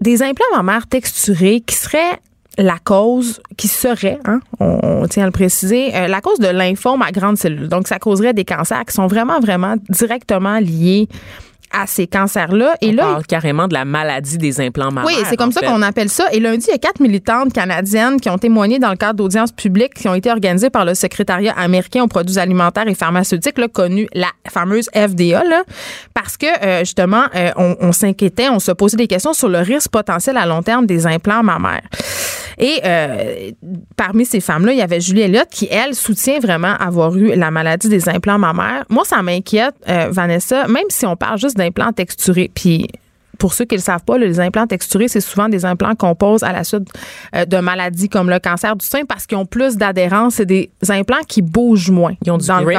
[0.00, 2.20] des implants mammaires texturés qui seraient
[2.58, 7.02] la cause qui serait, hein, on, tient à le préciser, euh, la cause de lymphome
[7.02, 7.68] à grande cellule.
[7.68, 11.08] Donc, ça causerait des cancers qui sont vraiment, vraiment directement liés
[11.72, 12.74] à ces cancers-là.
[12.80, 15.04] Et On là, parle carrément de la maladie des implants mammaires.
[15.06, 16.24] Oui, c'est comme ça qu'on appelle ça.
[16.32, 19.52] Et lundi, il y a quatre militantes canadiennes qui ont témoigné dans le cadre d'audiences
[19.52, 23.68] publiques qui ont été organisées par le secrétariat américain aux produits alimentaires et pharmaceutiques, là,
[23.68, 25.62] connu la fameuse FDA, là,
[26.14, 29.58] parce que euh, justement, euh, on, on s'inquiétait, on se posait des questions sur le
[29.58, 31.82] risque potentiel à long terme des implants mammaires.
[32.60, 33.50] Et euh,
[33.96, 37.50] parmi ces femmes-là, il y avait Julie Elliott qui, elle, soutient vraiment avoir eu la
[37.50, 38.84] maladie des implants mammaires.
[38.90, 39.74] Moi, ça m'inquiète,
[40.10, 42.50] Vanessa, même si on parle juste d'implants texturés.
[42.54, 42.86] Puis
[43.40, 46.14] pour ceux qui ne le savent pas, les implants texturés, c'est souvent des implants qu'on
[46.14, 46.86] pose à la suite
[47.34, 50.34] euh, de maladies comme le cancer du sein parce qu'ils ont plus d'adhérence.
[50.34, 52.78] C'est des implants qui bougent moins Ils ont du grip.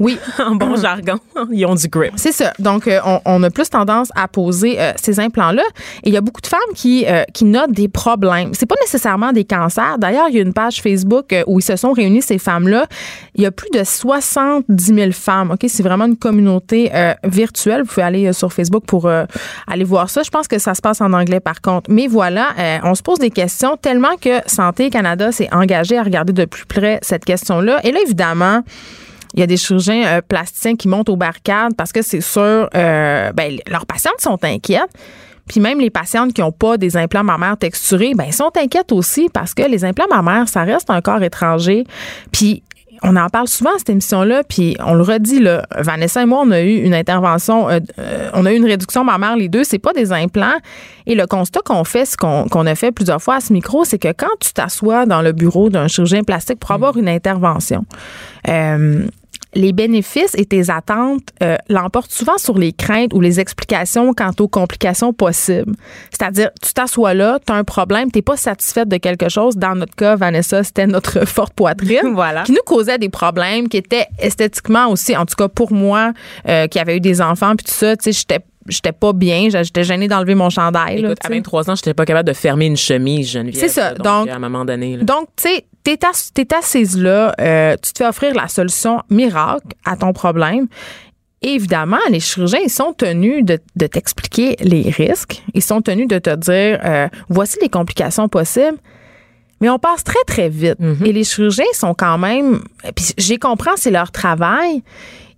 [0.00, 0.18] Oui.
[0.44, 1.18] en bon jargon,
[1.52, 2.14] ils ont du grip.
[2.16, 2.52] C'est ça.
[2.58, 5.62] Donc, euh, on, a plus tendance à poser euh, ces implants-là.
[6.04, 8.54] Et il y a beaucoup de femmes qui, qui notent des problèmes.
[8.54, 9.98] C'est pas nécessairement des cancers.
[9.98, 12.86] D'ailleurs, il y a une page Facebook où ils se sont réunis, ces femmes-là.
[13.34, 15.50] Il y a plus de 70 000 femmes.
[15.50, 15.66] OK?
[15.68, 16.90] C'est vraiment une communauté
[17.24, 17.82] virtuelle.
[17.82, 20.22] Vous pouvez aller sur Facebook pour aller voir ça.
[20.22, 21.90] Je pense que ça se passe en anglais par contre.
[21.90, 26.02] Mais voilà, euh, on se pose des questions tellement que Santé Canada s'est engagé à
[26.02, 27.80] regarder de plus près cette question-là.
[27.84, 28.62] Et là, évidemment,
[29.34, 32.68] il y a des chirurgiens euh, plasticiens qui montent aux barricades parce que c'est sûr,
[32.74, 34.90] euh, ben, leurs patientes sont inquiètes.
[35.48, 39.28] Puis même les patientes qui n'ont pas des implants mammaires texturés, ben, sont inquiètes aussi
[39.32, 41.84] parce que les implants mammaires, ça reste un corps étranger.
[42.30, 42.62] Puis
[43.02, 46.42] on en parle souvent à cette émission-là, puis on le redit, là, Vanessa et moi,
[46.44, 49.64] on a eu une intervention, euh, euh, on a eu une réduction mammaire les deux,
[49.64, 50.58] c'est pas des implants.
[51.06, 53.98] Et le constat qu'on fait, ce qu'on a fait plusieurs fois à ce micro, c'est
[53.98, 57.84] que quand tu t'assois dans le bureau d'un chirurgien plastique pour avoir une intervention,
[58.48, 59.04] euh,
[59.54, 64.32] les bénéfices et tes attentes euh, l'emportent souvent sur les craintes ou les explications quant
[64.38, 65.74] aux complications possibles.
[66.10, 69.56] C'est-à-dire, tu t'assois là, tu as un problème, tu pas satisfaite de quelque chose.
[69.56, 72.44] Dans notre cas, Vanessa, c'était notre forte poitrine voilà.
[72.44, 76.12] qui nous causait des problèmes, qui étaient esthétiquement aussi, en tout cas pour moi,
[76.48, 79.48] euh, qui avait eu des enfants, puis tout ça, tu sais, j'étais j'étais pas bien,
[79.50, 81.00] j'étais gênée d'enlever mon chandail.
[81.00, 83.60] Écoute, à 23 ans, j'étais pas capable de fermer une chemise, Geneviève.
[83.60, 83.94] C'est ça.
[83.94, 84.98] Donc, à un moment donné.
[84.98, 85.98] Donc, tu sais, t'es,
[86.38, 90.66] es assise là, euh, tu te fais offrir la solution miracle à ton problème.
[91.40, 95.42] évidemment, les chirurgiens, ils sont tenus de, de t'expliquer les risques.
[95.54, 98.78] Ils sont tenus de te dire, euh, voici les complications possibles.
[99.60, 100.80] Mais on passe très, très vite.
[100.80, 101.06] Mm-hmm.
[101.06, 102.62] Et les chirurgiens sont quand même,
[102.96, 104.82] puis j'ai compris, c'est leur travail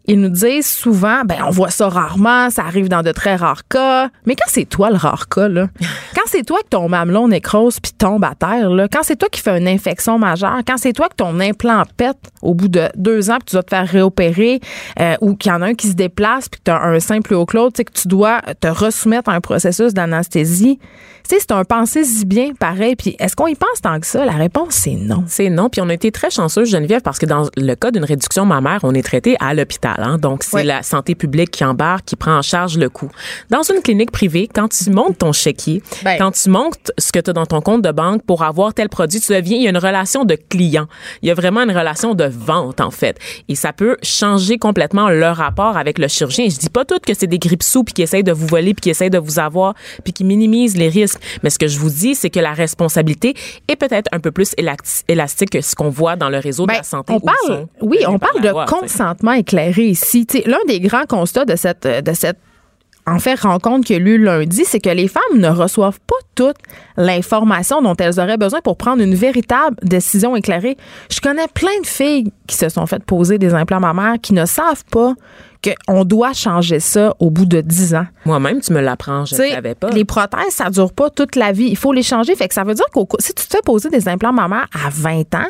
[0.07, 3.67] ils nous disent souvent, ben on voit ça rarement, ça arrive dans de très rares
[3.69, 4.11] cas.
[4.27, 5.69] Mais quand c'est toi le rare cas, là,
[6.15, 9.29] quand c'est toi que ton mamelon nécrose puis tombe à terre, là, quand c'est toi
[9.31, 12.89] qui fais une infection majeure, quand c'est toi que ton implant pète au bout de
[12.97, 14.61] deux ans que tu dois te faire réopérer
[15.01, 17.01] euh, ou qu'il y en a un qui se déplace puis que tu as un
[17.01, 20.79] sein plus haut que l'autre, que tu dois te resoumettre à un processus d'anesthésie,
[21.29, 22.97] c'est un pensée si bien pareil.
[22.97, 24.25] Puis est-ce qu'on y pense tant que ça?
[24.25, 25.25] La réponse, c'est non.
[25.27, 25.69] C'est non.
[25.69, 28.81] Puis on a été très chanceux, Geneviève, parce que dans le cas d'une réduction mammaire,
[28.83, 29.97] on est traité à l'hôpital.
[29.99, 30.19] Hein?
[30.19, 33.11] Donc, c'est la santé publique qui embarque, qui prend en charge le coût.
[33.51, 36.17] Dans une clinique privée, quand tu montes ton chéquier, ben.
[36.19, 38.89] quand tu montes ce que tu as dans ton compte de banque pour avoir tel
[38.89, 40.87] produit, tu deviens, il y a une relation de client.
[41.23, 43.19] Il y a vraiment une relation de vente, en fait.
[43.49, 46.49] Et ça peut changer complètement le rapport avec le chirurgien.
[46.49, 48.75] Je dis pas tout que c'est des grippes sous puis qui essayent de vous voler
[48.75, 51.14] puis qui essayent de vous avoir puis qui minimisent les risques.
[51.43, 53.35] Mais ce que je vous dis, c'est que la responsabilité
[53.69, 54.55] est peut-être un peu plus
[55.09, 57.13] élastique que ce qu'on voit dans le réseau de ben, la santé.
[57.13, 60.27] On parle, oui, on parle de consentement éclairé ici.
[60.47, 62.39] L'un des grands constats de cette, de cette
[63.07, 66.57] en fait rencontre a lieu lundi, c'est que les femmes ne reçoivent pas toute
[66.97, 70.77] l'information dont elles auraient besoin pour prendre une véritable décision éclairée.
[71.11, 74.47] Je connais plein de filles qui se sont faites poser des implants mammaires qui ne
[74.47, 75.15] savent pas
[75.87, 78.07] qu'on doit changer ça au bout de 10 ans.
[78.27, 79.91] Moi-même, tu me l'apprends, je ne savais pas.
[79.91, 81.69] Les prothèses, ça dure pas toute la vie.
[81.69, 82.35] Il faut les changer.
[82.37, 84.91] Fait que ça veut dire que si tu te fais poser des implants mammaires à
[84.91, 85.49] 20 ans,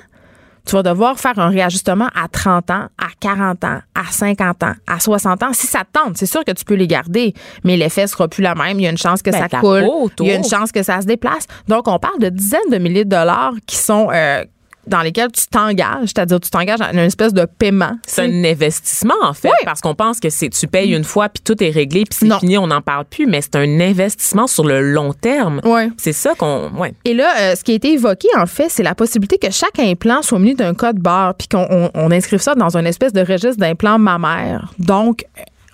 [0.66, 4.72] tu vas devoir faire un réajustement à 30 ans, à 40 ans, à 50 ans,
[4.87, 5.53] à 60 ans.
[5.53, 8.42] Si ça te tente, c'est sûr que tu peux les garder, mais l'effet sera plus
[8.42, 8.79] la même.
[8.81, 9.83] Il y a une chance que Ben, ça coule.
[9.85, 11.46] peau, Il y a une chance que ça se déplace.
[11.68, 14.42] Donc, on parle de dizaines de milliers de dollars qui sont euh,
[14.87, 17.92] dans lesquels tu t'engages, c'est-à-dire tu t'engages à une espèce de paiement.
[18.07, 21.42] C'est un investissement, en fait, parce qu'on pense que c'est tu payes une fois, puis
[21.42, 24.64] tout est réglé, puis c'est fini, on n'en parle plus, mais c'est un investissement sur
[24.64, 25.61] le long terme.
[25.97, 26.70] C'est ça qu'on...
[26.77, 26.94] Ouais.
[27.05, 29.79] Et là, euh, ce qui a été évoqué, en fait, c'est la possibilité que chaque
[29.79, 33.12] implant soit muni d'un code barre, puis qu'on on, on inscrive ça dans une espèce
[33.12, 34.73] de registre d'implants mammaires.
[34.79, 35.25] Donc,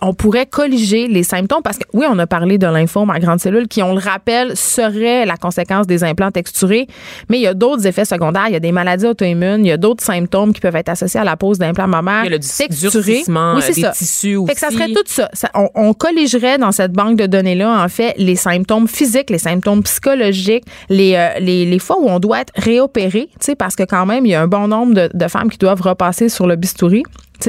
[0.03, 3.41] on pourrait colliger les symptômes parce que oui, on a parlé de lymphome à grande
[3.41, 6.87] cellule qui, on le rappelle, serait la conséquence des implants texturés,
[7.29, 9.73] mais il y a d'autres effets secondaires, il y a des maladies auto-immunes, il y
[9.73, 12.37] a d'autres symptômes qui peuvent être associés à la pose d'implants mammaires Il y a
[12.37, 13.23] le texturés.
[13.57, 13.91] Oui, euh, c'est des ça.
[13.91, 14.47] tissus aussi.
[14.49, 15.29] Fait que ça serait tout ça.
[15.33, 19.39] Ça- on, on colligerait dans cette banque de données-là, en fait, les symptômes physiques, les
[19.39, 23.77] symptômes psychologiques, les, euh, les, les fois où on doit être réopéré, tu sais, parce
[23.77, 26.29] que quand même, il y a un bon nombre de, de femmes qui doivent repasser
[26.29, 27.03] sur le bistouri.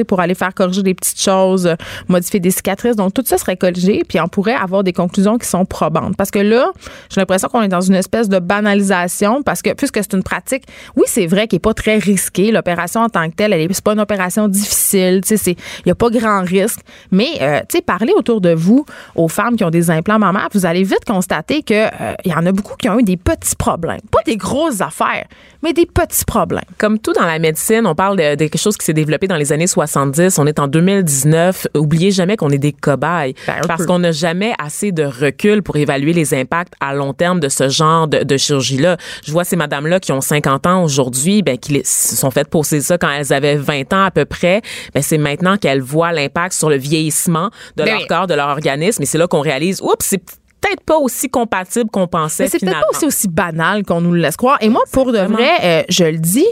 [0.06, 1.74] Pour aller faire corriger des petites choses, euh,
[2.08, 2.96] modifier des cicatrices.
[2.96, 6.16] Donc, tout ça serait colligé, puis on pourrait avoir des conclusions qui sont probantes.
[6.16, 6.72] Parce que là,
[7.10, 10.64] j'ai l'impression qu'on est dans une espèce de banalisation, parce que puisque c'est une pratique,
[10.96, 12.50] oui, c'est vrai qu'elle n'est pas très risquée.
[12.50, 15.20] L'opération en tant que telle, elle est, c'est pas une opération difficile.
[15.32, 16.80] Il n'y a pas grand risque.
[17.10, 20.48] Mais, euh, tu sais, parlez autour de vous aux femmes qui ont des implants mammaires,
[20.52, 23.56] vous allez vite constater que euh, y en a beaucoup qui ont eu des petits
[23.56, 24.00] problèmes.
[24.10, 25.26] Pas des grosses affaires,
[25.62, 26.62] mais des petits problèmes.
[26.78, 29.52] Comme tout dans la médecine, on parle de, quelque chose qui s'est développé dans les
[29.52, 30.38] années 70.
[30.38, 31.66] On est en 2019.
[31.76, 35.76] Oubliez jamais qu'on est des cobayes Ben, parce qu'on n'a jamais assez de recul pour
[35.76, 38.96] évaluer les impacts à long terme de ce genre de, de chirurgie-là.
[39.24, 42.48] Je vois ces madames-là qui ont 50 ans aujourd'hui, ben, qui les- se sont faites
[42.48, 44.62] poser ça quand elles avaient 20 ans à peu près.
[44.94, 48.48] Ben, c'est maintenant qu'elles voient l'impact sur le vieillissement de Ben leur corps, de leur
[48.48, 49.02] organisme.
[49.02, 52.60] Et c'est là qu'on réalise, oups, c'est peut-être pas aussi compatible qu'on pensait Mais c'est
[52.60, 54.58] peut-être pas aussi, aussi banal qu'on nous le laisse croire.
[54.60, 56.46] Et moi, pour de vrai, euh, je le dis,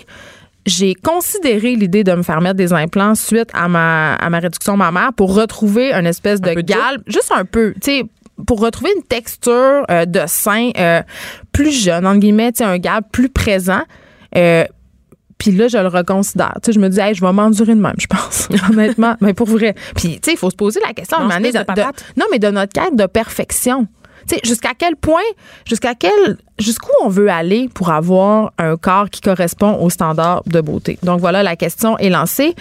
[0.67, 4.77] j'ai considéré l'idée de me faire mettre des implants suite à ma, à ma réduction
[4.77, 8.05] mammaire pour retrouver une espèce de galbe, juste un peu, tu sais,
[8.47, 11.03] pour retrouver une texture euh, de sein euh,
[11.53, 13.83] plus jeune, entre guillemets, tu sais, un galbe plus présent.
[14.37, 14.65] Euh,
[15.39, 16.53] puis là, je le reconsidère.
[16.63, 19.17] Tu sais, je me dis, hey, je vais m'endurer de même, je pense, honnêtement.
[19.23, 19.75] Mais pour vrai.
[19.97, 21.83] Puis, tu sais, il faut se poser la question plus de de-
[22.19, 23.87] non, mais de notre quête de perfection.
[24.45, 25.21] Jusqu'à quel point,
[25.67, 30.61] jusqu'à quel, jusqu'où on veut aller pour avoir un corps qui correspond aux standards de
[30.61, 30.99] beauté?
[31.03, 32.55] Donc voilà, la question est lancée.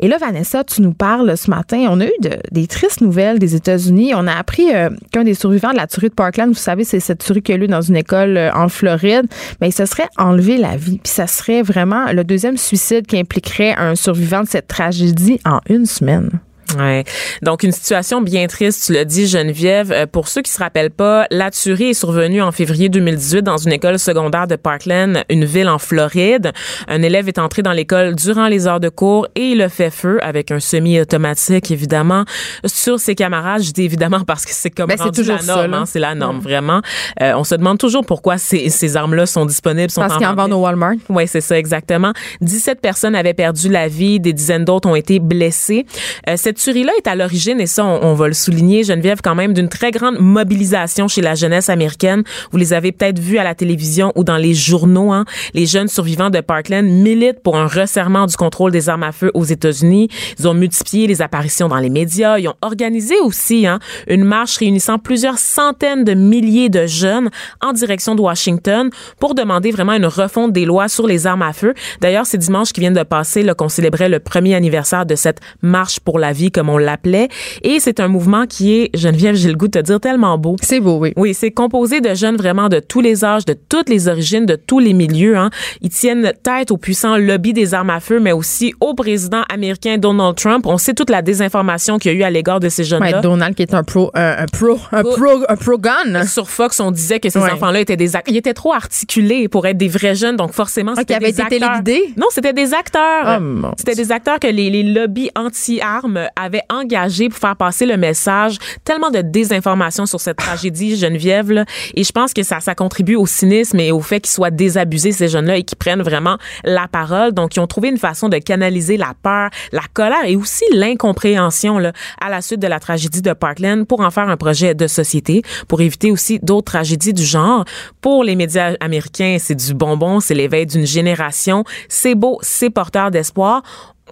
[0.00, 1.86] Et là, Vanessa, tu nous parles ce matin.
[1.88, 4.12] On a eu de- des tristes nouvelles des États-Unis.
[4.16, 6.98] On a appris euh, qu'un des survivants de la tuerie de Parkland, vous savez, c'est
[6.98, 9.26] cette tuerie qui a eu dans une école euh, en Floride,
[9.60, 10.98] mais il se serait enlevé la vie.
[10.98, 15.60] Puis ça serait vraiment le deuxième suicide qui impliquerait un survivant de cette tragédie en
[15.68, 16.30] une semaine.
[16.78, 17.04] Ouais.
[17.42, 19.92] Donc une situation bien triste, tu l'as dit Geneviève.
[19.92, 23.56] Euh, pour ceux qui se rappellent pas, la tuerie est survenue en février 2018 dans
[23.56, 26.52] une école secondaire de Parkland, une ville en Floride.
[26.88, 29.90] Un élève est entré dans l'école durant les heures de cours et il a fait
[29.90, 32.24] feu avec un semi-automatique évidemment
[32.64, 33.62] sur ses camarades.
[33.62, 35.86] Je dis évidemment parce que c'est comme Ben, c'est rendu toujours la ça, norme, hein,
[35.86, 36.80] c'est la norme vraiment.
[37.20, 40.34] Euh, on se demande toujours pourquoi ces, ces armes-là sont disponibles, sont Parce qu'ils en
[40.34, 40.94] vendent au Walmart.
[41.08, 42.12] oui, c'est ça, exactement.
[42.40, 45.86] 17 personnes avaient perdu la vie, des dizaines d'autres ont été blessées.
[46.28, 49.52] Euh, cette tuerie-là est à l'origine, et ça, on, va le souligner, Geneviève, quand même,
[49.52, 52.22] d'une très grande mobilisation chez la jeunesse américaine.
[52.50, 55.12] Vous les avez peut-être vus à la télévision ou dans les journaux.
[55.12, 55.24] Hein.
[55.54, 59.30] Les jeunes survivants de Parkland militent pour un resserrement du contrôle des armes à feu
[59.34, 60.08] aux États-Unis.
[60.38, 62.38] Ils ont multiplié les apparitions dans les médias.
[62.38, 67.72] Ils ont organisé aussi hein, une marche réunissant plusieurs centaines de milliers de jeunes en
[67.72, 71.74] direction de Washington pour demander vraiment une refonte des lois sur les armes à feu.
[72.00, 75.98] D'ailleurs, c'est dimanche qui vient de passer qu'on célébrait le premier anniversaire de cette marche
[75.98, 77.28] pour la vie, comme on l'appelait.
[77.62, 80.56] Et c'est un mouvement qui est, Geneviève, j'ai le goût de te dire, tellement beau.
[80.62, 81.12] C'est beau, oui.
[81.16, 84.56] Oui, c'est composé de jeunes vraiment de tous les âges, de toutes les origines, de
[84.56, 85.36] tous les milieux.
[85.36, 85.50] Hein.
[85.80, 89.98] Ils tiennent tête au puissant lobby des armes à feu, mais aussi au président américain
[89.98, 90.66] Donald Trump.
[90.66, 93.16] On sait toute la désinformation qu'il y a eu à l'égard de ces jeunes-là.
[93.16, 96.24] Ouais, Donald qui est un pro, un, un pro, un pro, un pro gun.
[96.26, 97.50] Sur Fox, on disait que ces Ouais.
[97.50, 100.92] enfants-là étaient des ac- ils étaient trop articulés pour être des vrais jeunes, donc forcément
[100.96, 101.80] Ah, c'était des acteurs.
[102.16, 103.40] Non, c'était des acteurs.
[103.40, 107.96] Mon c'était des acteurs que les, les lobbies anti-armes avaient engagés pour faire passer le
[107.96, 108.58] message.
[108.84, 111.64] Tellement de désinformation sur cette tragédie, Geneviève, là.
[111.94, 115.12] et je pense que ça, ça contribue au cynisme et au fait qu'ils soient désabusés
[115.12, 117.32] ces jeunes-là et qu'ils prennent vraiment la parole.
[117.32, 121.78] Donc ils ont trouvé une façon de canaliser la peur, la colère et aussi l'incompréhension
[121.78, 124.86] là à la suite de la tragédie de Parkland pour en faire un projet de
[124.86, 127.64] société, pour éviter aussi d'autres tragédies du genre.
[128.00, 131.64] Pour les médias américains, c'est du bonbon, c'est l'éveil d'une génération.
[131.88, 133.62] C'est beau, c'est porteur d'espoir.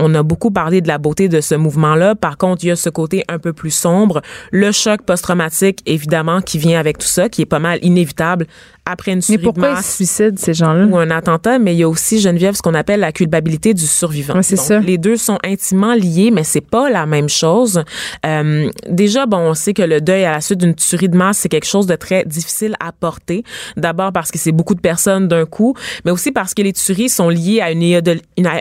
[0.02, 2.14] On a beaucoup parlé de la beauté de ce mouvement-là.
[2.14, 4.22] Par contre, il y a ce côté un peu plus sombre.
[4.50, 8.46] Le choc post-traumatique, évidemment, qui vient avec tout ça, qui est pas mal inévitable
[8.90, 10.86] après une Mais tuerie de pourquoi ils se suicident, ces gens-là?
[10.86, 13.86] ou un attentat, mais il y a aussi Geneviève ce qu'on appelle la culpabilité du
[13.86, 14.34] survivant.
[14.34, 14.80] Ouais, c'est Donc, ça.
[14.80, 17.82] Les deux sont intimement liés, mais c'est pas la même chose.
[18.26, 21.38] Euh, déjà, bon, on sait que le deuil à la suite d'une tuerie de masse,
[21.38, 23.44] c'est quelque chose de très difficile à porter.
[23.76, 25.74] D'abord parce que c'est beaucoup de personnes d'un coup,
[26.04, 27.82] mais aussi parce que les tueries sont liées à une,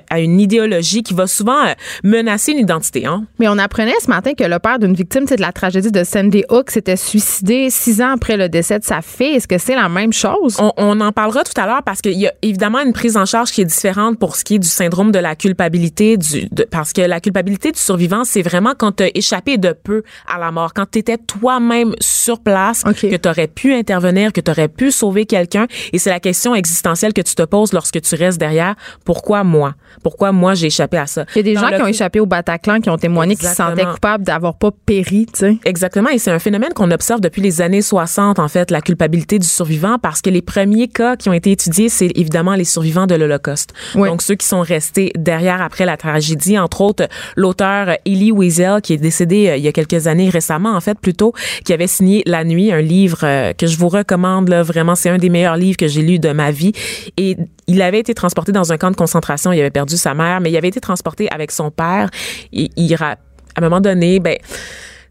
[0.09, 3.05] à idéologie qui va souvent euh, menacer une identité.
[3.05, 3.25] Hein?
[3.39, 6.43] Mais on apprenait ce matin que le père d'une victime de la tragédie de Sandy
[6.49, 9.35] Hook s'était suicidé six ans après le décès de sa fille.
[9.35, 10.18] Est-ce que c'est la même chose?
[10.59, 13.25] On, on en parlera tout à l'heure parce qu'il y a évidemment une prise en
[13.25, 16.63] charge qui est différente pour ce qui est du syndrome de la culpabilité, du, de-
[16.69, 20.37] parce que la culpabilité du survivant, c'est vraiment quand tu as échappé de peu à
[20.39, 24.51] la mort, quand tu étais toi-même sur place, que tu aurais pu intervenir, que tu
[24.51, 25.67] aurais pu sauver quelqu'un.
[25.93, 28.75] Et c'est la question existentielle que tu te poses lorsque tu restes derrière.
[29.05, 29.73] Pourquoi moi?
[30.03, 31.25] Pourquoi moi j'ai échappé à ça?
[31.35, 33.45] Il y a des Dans gens qui ont échappé au Bataclan, qui ont témoigné, qui
[33.45, 35.57] se sentaient coupables d'avoir pas péri, tu sais.
[35.65, 39.39] Exactement, et c'est un phénomène qu'on observe depuis les années 60, en fait, la culpabilité
[39.39, 43.05] du survivant, parce que les premiers cas qui ont été étudiés, c'est évidemment les survivants
[43.05, 43.75] de l'Holocauste.
[43.93, 44.09] Oui.
[44.09, 48.93] Donc, ceux qui sont restés derrière après la tragédie, entre autres, l'auteur Elie Wiesel, qui
[48.93, 51.31] est décédé euh, il y a quelques années, récemment, en fait, plutôt,
[51.63, 55.11] qui avait signé La Nuit, un livre euh, que je vous recommande, là, vraiment, c'est
[55.11, 56.71] un des meilleurs livres que j'ai lu de ma vie.
[57.17, 60.41] Et il avait été transporté dans un camp de concentration, il avait perdu sa mère,
[60.41, 62.09] mais il avait été transporté avec son père.
[62.51, 63.15] Et il, à
[63.57, 64.39] un moment donné, ben,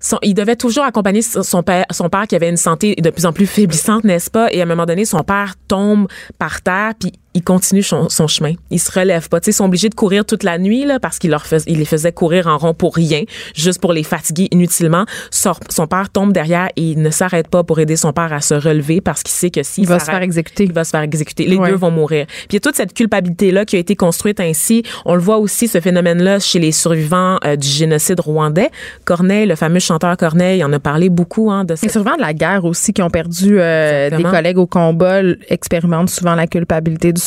[0.00, 3.26] son- il devait toujours accompagner son père, son père qui avait une santé de plus
[3.26, 4.52] en plus faiblissante, n'est-ce pas?
[4.52, 6.08] Et à un moment donné, son père tombe
[6.38, 8.52] par terre, puis il continue son, son chemin.
[8.70, 9.38] Il se relève pas.
[9.40, 11.62] Tu sais, ils sont obligés de courir toute la nuit là, parce qu'il leur fais-
[11.66, 13.22] il les faisait courir en rond pour rien,
[13.54, 15.04] juste pour les fatiguer inutilement.
[15.30, 18.40] Son, son père tombe derrière et il ne s'arrête pas pour aider son père à
[18.40, 20.64] se relever parce qu'il sait que s'il Il va se faire exécuter.
[20.64, 21.46] il va se faire exécuter.
[21.46, 21.70] Les Ouais.
[21.70, 22.26] deux vont mourir.
[22.26, 24.82] Puis il y a toute cette culpabilité-là qui a été construite ainsi.
[25.04, 28.70] On le voit aussi, ce phénomène-là, chez les survivants euh, du génocide rwandais.
[29.04, 32.22] Corneille, le fameux chanteur Corneille, en a parlé beaucoup hein, de Les cette survivants de
[32.22, 37.12] la guerre aussi qui ont perdu euh, des collègues au combat expérimentent souvent la culpabilité
[37.12, 37.20] du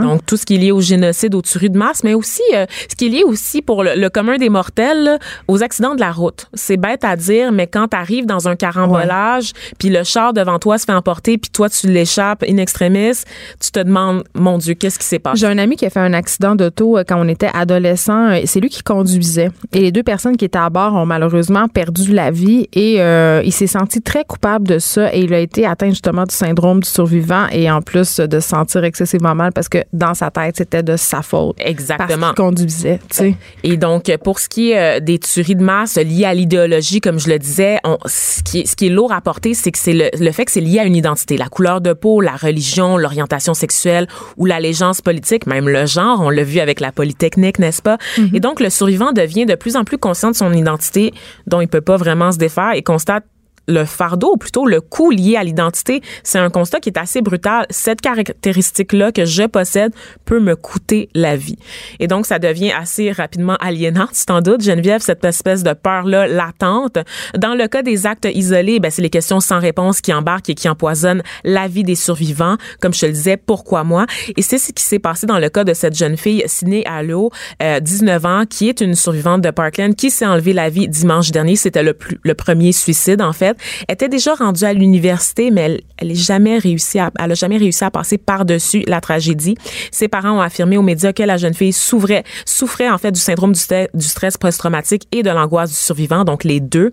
[0.00, 2.66] Donc, tout ce qui est lié au génocide, aux tueries de masse, mais aussi euh,
[2.88, 6.00] ce qui est lié aussi pour le, le commun des mortels, là, aux accidents de
[6.00, 6.46] la route.
[6.54, 10.58] C'est bête à dire, mais quand tu arrives dans un carambolage, puis le char devant
[10.58, 13.22] toi se fait emporter, puis toi, tu l'échappes in extremis,
[13.60, 15.40] tu te demandes, mon Dieu, qu'est-ce qui s'est passé?
[15.40, 18.30] J'ai un ami qui a fait un accident d'auto euh, quand on était adolescent.
[18.30, 19.50] Euh, C'est lui qui conduisait.
[19.72, 22.68] Et les deux personnes qui étaient à bord ont malheureusement perdu la vie.
[22.72, 25.14] Et euh, il s'est senti très coupable de ça.
[25.14, 27.46] Et il a été atteint justement du syndrome du survivant.
[27.52, 30.96] Et en plus de se sentir excessivement mal parce que dans sa tête, c'était de
[30.96, 31.56] sa faute.
[31.58, 32.08] Exactement.
[32.08, 33.34] Parce qu'il conduisait, tu sais.
[33.62, 37.18] Et donc, pour ce qui est euh, des tueries de masse liées à l'idéologie, comme
[37.18, 39.78] je le disais, on, ce, qui est, ce qui est lourd à porter, c'est que
[39.78, 41.38] c'est le, le fait que c'est lié à une identité.
[41.38, 46.30] La couleur de peau, la religion, l'orientation sexuelle ou l'allégeance politique, même le genre, on
[46.30, 47.96] l'a vu avec la Polytechnique, n'est-ce pas?
[48.34, 51.12] Et donc, le survivant devient de plus en plus conscient de son identité
[51.46, 53.24] dont il peut pas vraiment se défaire et constate
[53.68, 57.20] le fardeau, ou plutôt le coût lié à l'identité, c'est un constat qui est assez
[57.20, 57.66] brutal.
[57.70, 59.92] Cette caractéristique-là que je possède
[60.24, 61.58] peut me coûter la vie.
[62.00, 66.98] Et donc, ça devient assez rapidement aliénant, tu t'en Geneviève, cette espèce de peur-là latente.
[67.36, 70.54] Dans le cas des actes isolés, ben, c'est les questions sans réponse qui embarquent et
[70.54, 72.56] qui empoisonnent la vie des survivants.
[72.80, 74.06] Comme je te le disais, pourquoi moi?
[74.36, 77.30] Et c'est ce qui s'est passé dans le cas de cette jeune fille, Siné Allo,
[77.62, 81.30] euh, 19 ans, qui est une survivante de Parkland, qui s'est enlevé la vie dimanche
[81.30, 81.56] dernier.
[81.56, 83.57] C'était le, plus, le premier suicide, en fait.
[83.88, 87.34] Elle était déjà rendue à l'université, mais elle, elle est jamais réussi à, elle a
[87.34, 89.56] jamais réussi à passer par-dessus la tragédie.
[89.90, 93.20] Ses parents ont affirmé aux médias que la jeune fille souffrait, souffrait en fait du
[93.20, 96.90] syndrome du, st- du stress post-traumatique et de l'angoisse du survivant, donc les deux.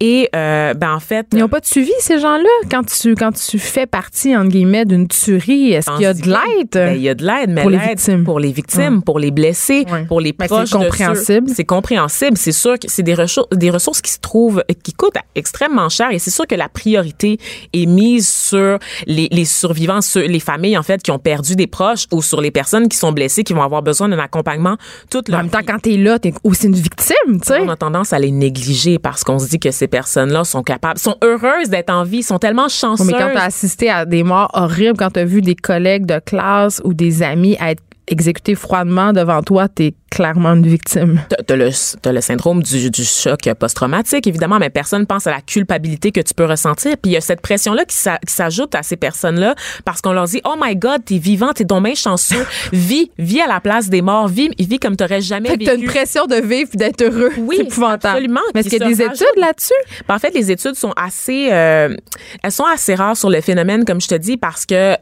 [0.00, 3.32] Et euh, ben en fait, Ils n'ont pas de suivi, ces gens-là, quand tu, quand
[3.32, 5.72] tu fais partie, entre guillemets, d'une tuerie.
[5.72, 6.68] Est-ce qu'il y a de l'aide?
[6.72, 8.24] Ben, il y a de l'aide, mais Pour les victimes.
[8.24, 10.04] pour les victimes, pour les blessés, Ouais.
[10.04, 11.50] pour les Ben, c'est proches ceux- compréhensible.
[11.54, 12.36] C'est compréhensible.
[12.36, 16.03] C'est sûr que c'est des ressources, des ressources qui se trouvent, qui coûtent extrêmement cher.
[16.10, 17.38] Et c'est sûr que la priorité
[17.72, 21.66] est mise sur les, les survivants, sur les familles en fait qui ont perdu des
[21.66, 24.76] proches ou sur les personnes qui sont blessées, qui vont avoir besoin d'un accompagnement
[25.10, 25.66] toute En leur même temps, vie.
[25.66, 27.60] quand t'es là, t'es aussi une victime, tu sais.
[27.60, 30.98] On a tendance à les négliger parce qu'on se dit que ces personnes-là sont capables,
[30.98, 33.06] sont heureuses d'être en vie, sont tellement chanceuses.
[33.06, 36.80] Mais quand t'as assisté à des morts horribles, quand t'as vu des collègues de classe
[36.84, 41.20] ou des amis être exécutés froidement devant toi, t'es clairement une victime.
[41.46, 45.40] T'as le, t'as le syndrome du, du choc post-traumatique, évidemment, mais personne pense à la
[45.40, 46.92] culpabilité que tu peux ressentir.
[47.02, 50.12] Puis il y a cette pression-là qui s'a- qui s'ajoute à ces personnes-là parce qu'on
[50.12, 52.44] leur dit Oh my God, t'es vivant, t'es donc bien chanceux.
[52.72, 55.70] vis, vis à la place des morts, vis, vis comme t'aurais jamais Fait que vécu.
[55.72, 57.30] t'as une pression de vivre et d'être heureux.
[57.38, 58.06] Oui, c'est épouvantable.
[58.06, 58.40] absolument.
[58.54, 59.72] Mais est-ce qu'il y a des rajoute- études là-dessus?
[60.08, 61.94] Ben, en fait, les études sont assez, euh,
[62.42, 64.94] elles sont assez rares sur le phénomène, comme je te dis, parce que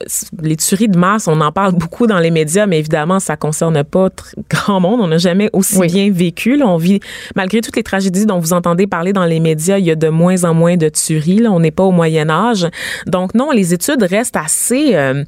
[0.42, 3.82] les tueries de masse, on en parle beaucoup dans les médias, mais évidemment, ça concerne
[3.84, 4.08] pas
[4.50, 5.00] grand monde.
[5.02, 5.86] On n'a jamais aussi Oui.
[5.88, 6.56] bien vécu.
[6.56, 7.00] Là, on vit,
[7.36, 10.08] malgré toutes les tragédies dont vous entendez parler dans les médias, il y a de
[10.08, 11.38] moins en moins de tueries.
[11.38, 12.66] Là, on n'est pas au Moyen Âge.
[13.06, 15.24] Donc non, les études restent assez, euh,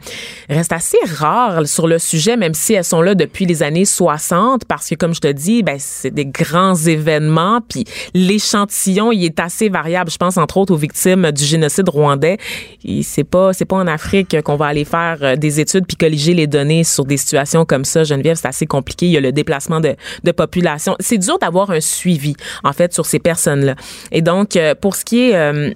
[0.48, 4.64] restent assez rares sur le sujet, même si elles sont là depuis les années 60,
[4.66, 9.40] parce que comme je te dis, ben c'est des grands événements, puis l'échantillon, il est
[9.40, 10.10] assez variable.
[10.10, 12.38] Je pense entre autres aux victimes du génocide rwandais.
[12.84, 15.96] Et C'est pas, c'est pas en Afrique qu'on va aller faire euh, des études puis
[15.96, 18.04] colliger les données sur des situations comme ça.
[18.04, 19.06] Geneviève, c'est assez compliqué.
[19.06, 20.96] Il y a le déplacement de, de population.
[21.00, 23.74] C'est dur d'avoir un suivi en fait sur ces personnes-là.
[24.12, 25.70] Et donc, euh, pour ce qui est euh,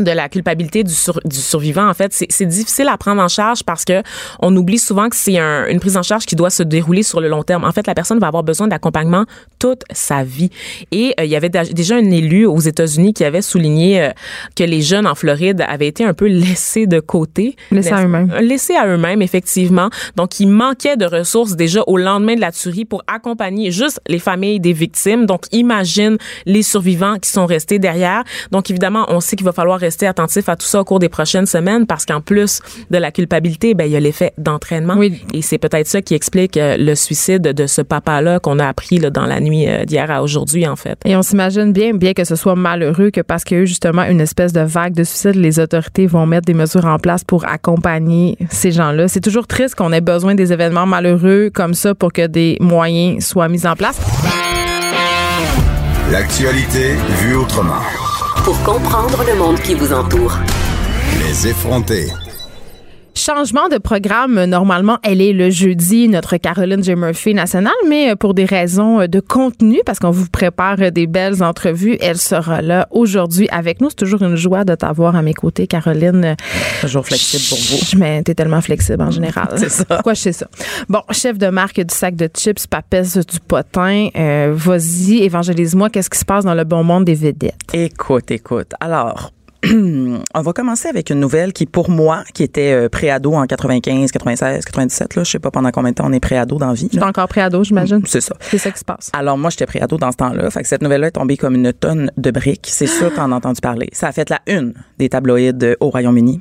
[0.00, 3.62] de la culpabilité du, sur- du survivant, en fait, c'est difficile à prendre en charge
[3.64, 4.02] parce que
[4.40, 7.20] on oublie souvent que c'est un- une prise en charge qui doit se dérouler sur
[7.20, 7.64] le long terme.
[7.64, 9.24] En fait, la personne va avoir besoin d'accompagnement
[9.58, 10.50] toute sa vie.
[10.92, 14.10] Et euh, il y avait déjà un élu aux États-Unis qui avait souligné euh,
[14.56, 17.56] que les jeunes en Floride avaient été un peu laissés de côté.
[17.70, 18.32] Laissés à eux-mêmes.
[18.40, 19.90] Laissés à eux-mêmes, effectivement.
[20.16, 24.18] Donc, il manquait de ressources déjà au lendemain de la tuerie pour accompagner juste les
[24.18, 25.26] familles des victimes.
[25.26, 28.22] Donc, imagine les survivants qui sont restés derrière.
[28.50, 31.08] Donc, évidemment, on sait qu'il va falloir rester attentif à tout ça au cours des
[31.08, 32.60] prochaines semaines parce qu'en plus
[32.90, 34.96] de la culpabilité, ben, il y a l'effet d'entraînement.
[34.98, 35.22] Oui.
[35.32, 38.98] Et c'est peut-être ça qui explique euh, le suicide de ce papa-là qu'on a appris
[38.98, 40.98] là, dans la nuit euh, d'hier à aujourd'hui, en fait.
[41.06, 43.66] Et on s'imagine bien, bien que ce soit malheureux, que parce qu'il y a eu
[43.66, 47.24] justement une espèce de vague de suicide, les autorités vont mettre des mesures en place
[47.24, 49.08] pour accompagner ces gens-là.
[49.08, 53.24] C'est toujours triste qu'on ait besoin des événements malheureux comme ça pour que des moyens
[53.24, 53.98] soient mis en place.
[56.10, 58.07] L'actualité vue autrement.
[58.44, 60.38] Pour comprendre le monde qui vous entoure.
[61.20, 62.12] Les effronter.
[63.14, 66.94] Changement de programme, normalement, elle est le jeudi, notre Caroline J.
[66.94, 71.98] Murphy nationale, mais pour des raisons de contenu, parce qu'on vous prépare des belles entrevues,
[72.00, 73.90] elle sera là aujourd'hui avec nous.
[73.90, 76.36] C'est toujours une joie de t'avoir à mes côtés, Caroline.
[76.80, 77.98] Toujours flexible pour vous.
[77.98, 79.48] Mais t'es tellement flexible en général.
[79.56, 79.84] C'est ça.
[79.84, 80.46] Pourquoi je sais ça?
[80.88, 84.08] Bon, chef de marque du sac de chips, papesse du potin.
[84.16, 85.90] euh, Vas-y, évangélise-moi.
[85.90, 87.56] Qu'est-ce qui se passe dans le bon monde des vedettes?
[87.72, 88.72] Écoute, écoute.
[88.80, 89.32] Alors,
[90.34, 94.10] on va commencer avec une nouvelle qui, pour moi, qui était euh, préado en 95,
[94.10, 96.74] 96, 97, là, je sais pas pendant combien de temps on est préado dans la
[96.74, 96.88] vie.
[96.88, 97.08] Tu es là.
[97.08, 98.02] encore préado, j'imagine?
[98.06, 98.34] C'est ça.
[98.40, 99.10] C'est ça qui se passe.
[99.12, 100.50] Alors moi, j'étais préado dans ce temps-là.
[100.50, 102.68] Fait que cette nouvelle-là est tombée comme une tonne de briques.
[102.68, 103.88] C'est sûr que t'en as entendu parler.
[103.92, 106.40] Ça a fait la une des tabloïds euh, au Royaume-Uni.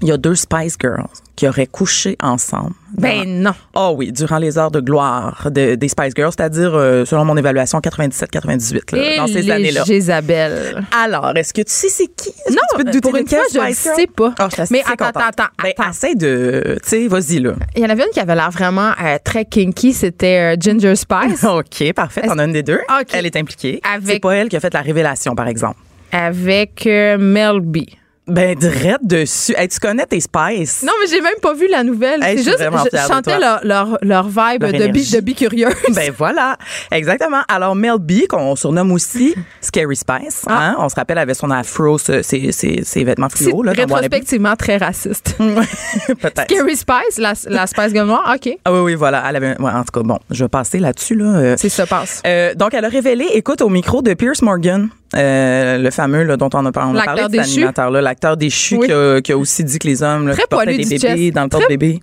[0.00, 2.72] Il y a deux Spice Girls qui auraient couché ensemble.
[2.96, 3.52] Ben non.
[3.74, 7.36] Oh oui, durant les heures de gloire de- des Spice Girls, c'est-à-dire, euh, selon mon
[7.36, 9.84] évaluation, 97-98, là, dans ces années-là.
[9.84, 10.84] Jézabel.
[10.96, 12.30] Alors, est-ce que tu sais c'est qui?
[12.50, 14.34] Non, tu peux te douter pour une fois, je ne sais pas.
[14.40, 15.22] Oh, je Mais attends, contente.
[15.26, 15.90] attends, Ben, attends.
[15.90, 17.52] essaie de, tu sais, vas-y, là.
[17.76, 20.94] Il y en avait une qui avait l'air vraiment euh, très kinky, c'était euh, Ginger
[20.96, 21.44] Spice.
[21.44, 22.22] OK, parfait.
[22.22, 22.80] T'en as une des deux.
[23.12, 23.80] Elle est impliquée.
[23.84, 25.76] Avec- C'est pas elle qui a fait la révélation, par exemple.
[26.12, 27.78] avec euh, Mel B.
[28.28, 29.54] Ben, direct dessus.
[29.56, 30.82] Hey, tu connais tes Spice?
[30.84, 32.22] Non, mais j'ai même pas vu la nouvelle.
[32.22, 35.72] Hey, C'est juste, je chantais leur, leur, leur vibe Leur de, bi, de bicurieuse.
[35.94, 36.56] Ben voilà,
[36.92, 37.40] exactement.
[37.48, 40.70] Alors Mel B, qu'on surnomme aussi Scary Spice, Ah.
[40.70, 40.76] hein?
[40.78, 44.76] on se rappelle, elle avait son afro, ses, ses, ses vêtements fluo là, rétrospectivement très
[44.76, 45.34] raciste.
[46.20, 46.42] Peut-être.
[46.50, 48.52] Scary Spice, la, la Spice Girl noire, OK.
[48.64, 49.24] Ah oui, oui, voilà.
[49.28, 51.24] Elle avait, ouais, en tout cas, bon, je vais passer là-dessus là.
[51.36, 52.22] euh, C'est ça passe.
[52.26, 56.36] Euh, donc, elle a révélé, écoute, au micro de Pierce Morgan, euh, le fameux là,
[56.36, 58.86] dont on a, on parlé cet animateur-là, l'acteur déchu Oui.
[58.86, 60.88] qui, a, qui a aussi dit que les hommes là, Très qui portaient des du
[60.90, 61.34] bébés chest.
[61.34, 62.00] dans le porte-bébé.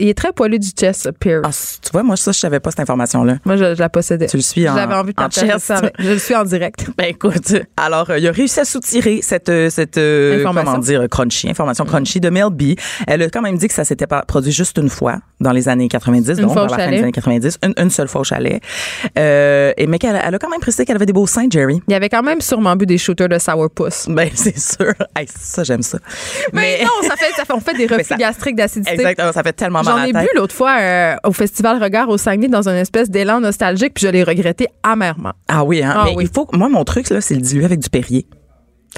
[0.00, 1.42] Il est très poilu du chest, ce Pierce.
[1.44, 3.36] Ah, tu vois, moi, ça, je savais pas cette information-là.
[3.44, 4.26] Moi, je, je la possédais.
[4.26, 5.70] Tu le suis en- J'avais envie de en chest.
[5.70, 6.86] avec- Je le suis en direct.
[6.96, 10.70] Ben écoute, alors euh, il a réussi à soutirer cette euh, cette euh, Information.
[10.72, 12.74] comment dire crunchy information crunchy de Mel B.
[13.06, 15.68] Elle a quand même dit que ça s'était pas produit juste une fois dans les
[15.68, 18.22] années 90, donc fois au vers la fin des années 90, une, une seule fois
[18.22, 18.62] au chalet.
[19.18, 21.82] Euh, et mais qu'elle elle a quand même précisé qu'elle avait des beaux seins, Jerry.
[21.88, 24.06] Il y avait quand même sûrement bu des shooters de sourpuss.
[24.16, 24.94] Ben c'est sûr.
[25.16, 25.98] Hey, ça j'aime ça.
[26.52, 28.92] Mais, non, ça fait, ça fait, on fait des reflux ça- gastriques d'acidité.
[28.92, 32.16] Exactement, ça fait tellement mal J'en ai bu l'autre fois euh, au Festival Regard au
[32.18, 35.32] Saguenay dans une espèce d'élan nostalgique, puis je l'ai regretté amèrement.
[35.48, 35.92] Ah oui, hein?
[35.94, 36.24] Ah mais oui.
[36.24, 36.46] il faut.
[36.52, 38.26] Moi, mon truc là, c'est le diluer avec du Perrier.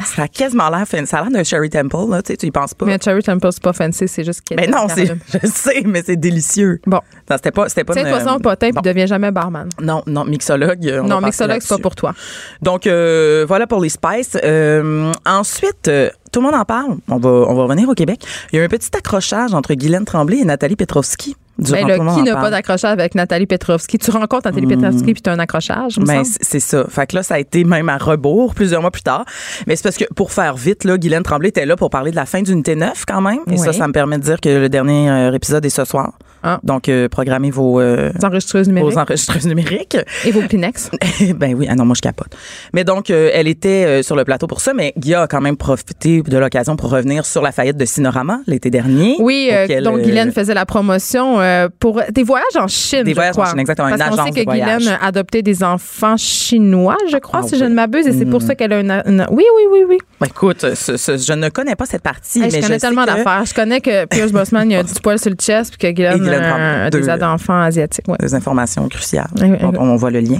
[0.04, 2.22] Ça a quasiment l'air, fin- ça a l'air d'un Sherry Temple là.
[2.22, 2.86] Tu sais, tu y penses pas.
[2.86, 5.06] Mais Cherry Temple, c'est pas fancy, c'est juste qu'il Ben non, c'est,
[5.42, 6.80] je sais, mais c'est délicieux.
[6.86, 7.00] Bon.
[7.30, 7.94] C'était pas, c'était pas.
[7.94, 8.80] Une- de toute façon, potin, bon.
[8.80, 9.68] puis deviens jamais barman.
[9.80, 10.86] Non, non, mixologue.
[10.86, 12.14] euh, on Non, mixologue, c'est pas pour toi.
[12.62, 14.36] Donc euh, voilà pour les Spice.
[14.44, 16.96] Euh, ensuite, euh, tout le monde en parle.
[17.08, 18.20] On va, on va revenir au Québec.
[18.52, 21.36] Il y a eu un petit accrochage entre Guylaine Tremblay et Nathalie Petrovski.
[21.58, 23.98] Ben, là, qui n'a pas d'accrochage avec Nathalie Petrovski?
[23.98, 26.84] Tu rencontres Nathalie Petrovski, puis tu as un accrochage, me Ben, c'est ça.
[26.88, 29.24] Fait que là, ça a été même à rebours plusieurs mois plus tard.
[29.66, 32.16] Mais c'est parce que, pour faire vite, là, Guylaine Tremblay était là pour parler de
[32.16, 33.40] la fin d'unité 9 quand même.
[33.50, 33.76] Et ça, Oui.
[33.76, 36.12] ça me permet de dire que le dernier euh, épisode est ce soir.
[36.44, 36.60] Ah.
[36.62, 39.96] Donc, euh, programmez vos, euh, Les enregistreuses numériques vos enregistreuses numériques.
[40.24, 40.90] et vos Kleenex.
[41.36, 42.28] ben oui, ah non, moi je capote.
[42.72, 46.22] Mais donc, elle était sur le plateau pour ça, mais Guy a quand même profité
[46.22, 49.16] de l'occasion pour revenir sur la faillite de Cinorama l'été dernier.
[49.18, 49.50] Oui,
[49.82, 51.40] donc Guylaine faisait la promotion.
[51.48, 53.50] Euh, euh, pour des voyages en Chine, Des je voyages en crois.
[53.50, 54.78] Chine, exactement, une Parce qu'on agence sait de que voyage.
[54.82, 58.26] Guylaine a adopté des enfants chinois, je crois, Ah si je ne m'abuse, et c'est
[58.26, 58.46] pour Mm.
[58.46, 59.98] ça qu'elle a une, une- Oui, oui, oui, oui.
[60.20, 63.04] Ben, écoute, ce- ce- je ne connais pas cette partie, Hey, mais je connais tellement
[63.04, 63.44] que- d'affaires.
[63.46, 66.20] Je connais que Pierce il a du poil sur le chest, puis que Guylaine, Et
[66.20, 67.08] Guylaine a des deux.
[67.08, 68.06] ados d'enfants asiatiques.
[68.08, 68.16] Ouais.
[68.20, 69.28] des informations cruciales.
[69.40, 70.38] Oui, oui, on voit le lien.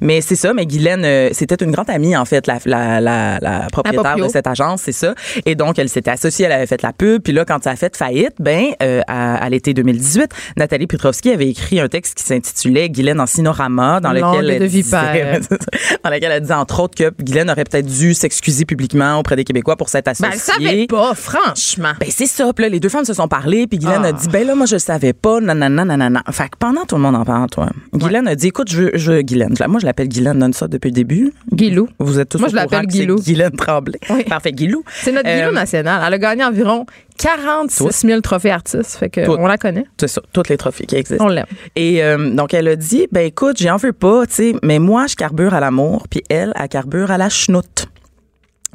[0.00, 3.38] Mais c'est ça, mais Guylaine, euh, c'était une grande amie, en fait, la, la, la,
[3.40, 5.14] la propriétaire de cette agence, c'est ça.
[5.46, 7.22] Et donc, elle s'était associée, elle avait fait la pub.
[7.22, 11.30] Puis là, quand ça a fait faillite, ben, euh, à, à l'été 2018, Nathalie Petrovski
[11.30, 15.40] avait écrit un texte qui s'intitulait Guylaine en sinorama, dans lequel elle disait,
[16.04, 19.44] dans lequel elle disait, entre autres, que Guylaine aurait peut-être dû s'excuser publiquement auprès des
[19.44, 20.28] Québécois pour s'être associée.
[20.28, 21.92] Ben, elle savait pas, franchement.
[22.00, 22.52] Ben c'est ça.
[22.52, 24.08] Puis là, les deux femmes se sont parlé, puis Guylaine Ah.
[24.08, 26.22] a dit ben là moi je savais pas, nanana nanana.
[26.30, 27.68] Fait que pendant tout le monde en parle, toi.
[27.94, 29.54] Guylaine a dit écoute, je veux, je veux Guylaine.
[29.68, 31.32] Moi je l'appelle Guylaine non ça depuis le début.
[31.52, 31.88] Guilou.
[31.98, 33.16] Vous êtes tous Moi, au je l'appelle Guilou.
[33.20, 33.98] Guylaine Tremblay.
[34.10, 34.24] Oui.
[34.24, 34.82] Parfait, Guilou.
[35.02, 36.02] C'est notre Guilou Euh, national.
[36.06, 36.86] Elle a gagné environ
[37.20, 38.96] 46 000 trophées artistes.
[38.96, 39.36] Fait que Tout.
[39.38, 39.84] on la connaît.
[39.98, 41.24] C'est ça, toutes les trophées qui existent.
[41.24, 41.46] On l'aime.
[41.76, 45.06] Et euh, donc elle a dit ben écoute, j'en veux pas, tu sais, mais moi
[45.06, 47.86] je carbure à l'amour, puis elle elle carbure à la chenoute.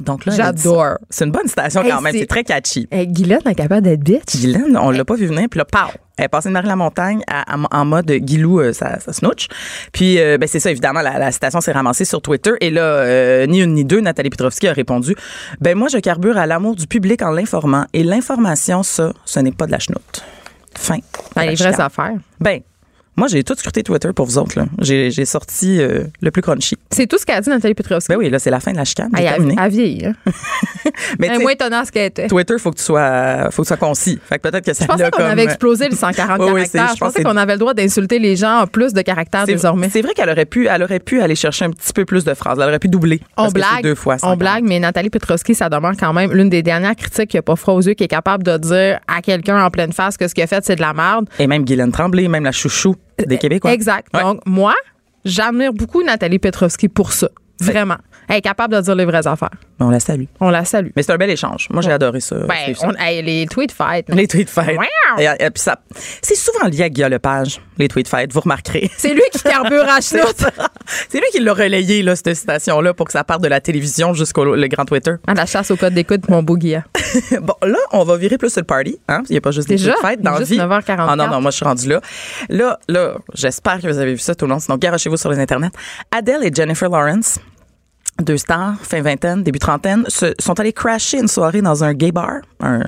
[0.00, 0.32] Donc là.
[0.36, 0.98] J'adore.
[1.08, 2.86] C'est une bonne citation Hey, quand même, c'est- c'est très catchy.
[2.90, 4.36] Hey, Guylaine est capable d'être bitch.
[4.36, 5.90] Guylaine, on l'a pas vu venir, puis là, pow!
[6.16, 7.22] Elle est passée de Marie-la-Montagne
[7.70, 9.48] en mode Guilou, euh, ça, ça snooch.
[9.92, 12.52] Puis, euh, ben, c'est ça, évidemment, la, la citation s'est ramassée sur Twitter.
[12.60, 15.14] Et là, euh, ni une ni deux, Nathalie Petrovski a répondu
[15.60, 17.84] Ben, moi, je carbure à l'amour du public en l'informant.
[17.92, 20.24] Et l'information, ça, ce n'est pas de la chenoute.
[20.74, 20.98] Fin.
[21.34, 22.16] Ben, les vraies affaires.
[22.40, 22.60] Ben,
[23.16, 24.58] moi, j'ai tout scruté Twitter pour vous autres.
[24.80, 26.76] J'ai sorti euh, le plus crunchy.
[26.90, 28.12] C'est tout ce qu'a dit Nathalie Petrovski.
[28.12, 29.10] Ben oui, là, c'est la fin de la chicane.
[29.16, 30.12] Elle, vieillit, hein.
[31.18, 32.26] Mais moins étonnante ce qu'elle était.
[32.28, 34.18] Twitter, faut que tu sois, faut que tu sois concis.
[34.24, 36.62] Fait que peut-être que ça Je pensais qu'on comme- avait explosé les 140 Oui, oui,
[36.66, 36.94] c'est- caractères.
[36.96, 39.88] je pensais qu'on avait le droit d'insulter les gens en plus de caractères désormais.
[39.90, 42.34] C'est vrai qu'elle aurait pu, elle aurait pu aller chercher un petit peu plus de
[42.34, 42.58] phrases.
[42.60, 43.20] Elle aurait pu doubler.
[43.36, 44.14] On blague, deux fois.
[44.16, 44.38] on 140.
[44.38, 47.56] blague, mais Nathalie Petrovski, ça demeure quand même l'une des dernières critiques qui a pas
[47.56, 50.34] froid aux yeux, qui est capable de dire à quelqu'un en pleine face que ce
[50.34, 51.26] qu'il a fait, c'est de la merde.
[51.38, 52.94] Et même Guylaine Tremblay, même la chouchou
[53.24, 53.72] des Québécois.
[53.72, 54.08] Exact.
[54.14, 54.22] Ouais.
[54.22, 54.74] Donc, moi,
[55.24, 57.30] j'admire beaucoup Nathalie Petrovski pour ça.
[57.60, 57.96] Vraiment.
[58.28, 59.50] Elle est capable de dire les vraies affaires.
[59.80, 60.24] On la salue.
[60.40, 60.88] On la salue.
[60.96, 61.68] Mais c'est un bel échange.
[61.70, 62.36] Moi, j'ai adoré ça.
[62.46, 64.06] Ben, on- hey, les tweet fights.
[64.08, 64.76] Les tweet fights.
[64.78, 65.18] Wow.
[65.20, 65.76] Et, et puis ça,
[66.22, 68.90] c'est souvent lié à Guillaume Lepage, les tweet fights, vous remarquerez.
[68.96, 73.12] C'est lui qui carbure à C'est lui qui l'a relayé, là, cette citation-là, pour que
[73.12, 75.12] ça parte de la télévision jusqu'au le grand Twitter.
[75.26, 76.84] À la chasse au code d'écoute, mon beau Guilla.
[77.42, 78.98] bon, là, on va virer plus sur le party.
[79.08, 79.22] Hein?
[79.28, 79.92] Il n'y a pas juste des Déjà?
[79.92, 80.58] tweet fights dans Juste vie.
[80.58, 81.06] 9h44.
[81.08, 82.00] Ah non, non, moi, je suis rendue là.
[82.48, 84.58] Là, là, j'espère que vous avez vu ça tout le long.
[84.60, 85.70] Sinon, garochez-vous sur les internets.
[86.10, 87.38] Adele et Jennifer Lawrence,
[88.20, 92.12] deux stars, fin vingtaine, début trentaine, se, sont allés crasher une soirée dans un gay
[92.12, 92.40] bar.
[92.60, 92.80] Un,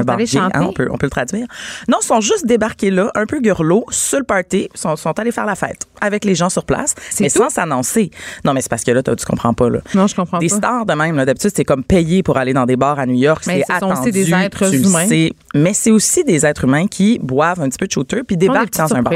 [0.00, 0.56] un bar allés gay, chanter?
[0.58, 1.46] hein, on, peut, on peut le traduire.
[1.88, 4.68] Non, ils sont juste débarqués là, un peu gurlots, sur le party.
[4.74, 7.38] Ils sont, sont allés faire la fête avec les gens sur place, mais tout?
[7.38, 8.10] sans s'annoncer.
[8.44, 9.70] Non, mais c'est parce que là, tu comprends pas.
[9.70, 9.78] Là.
[9.94, 10.56] Non, je comprends Des pas.
[10.56, 13.14] stars de même, là, d'habitude, c'est comme payé pour aller dans des bars à New
[13.14, 13.44] York.
[13.46, 14.10] Mais C'est ce sont aussi attendu.
[14.12, 15.06] des êtres humains.
[15.06, 15.32] sais.
[15.54, 18.48] Mais c'est aussi des êtres humains qui boivent un petit peu de shooter puis des
[18.48, 19.12] débarquent dans un bar.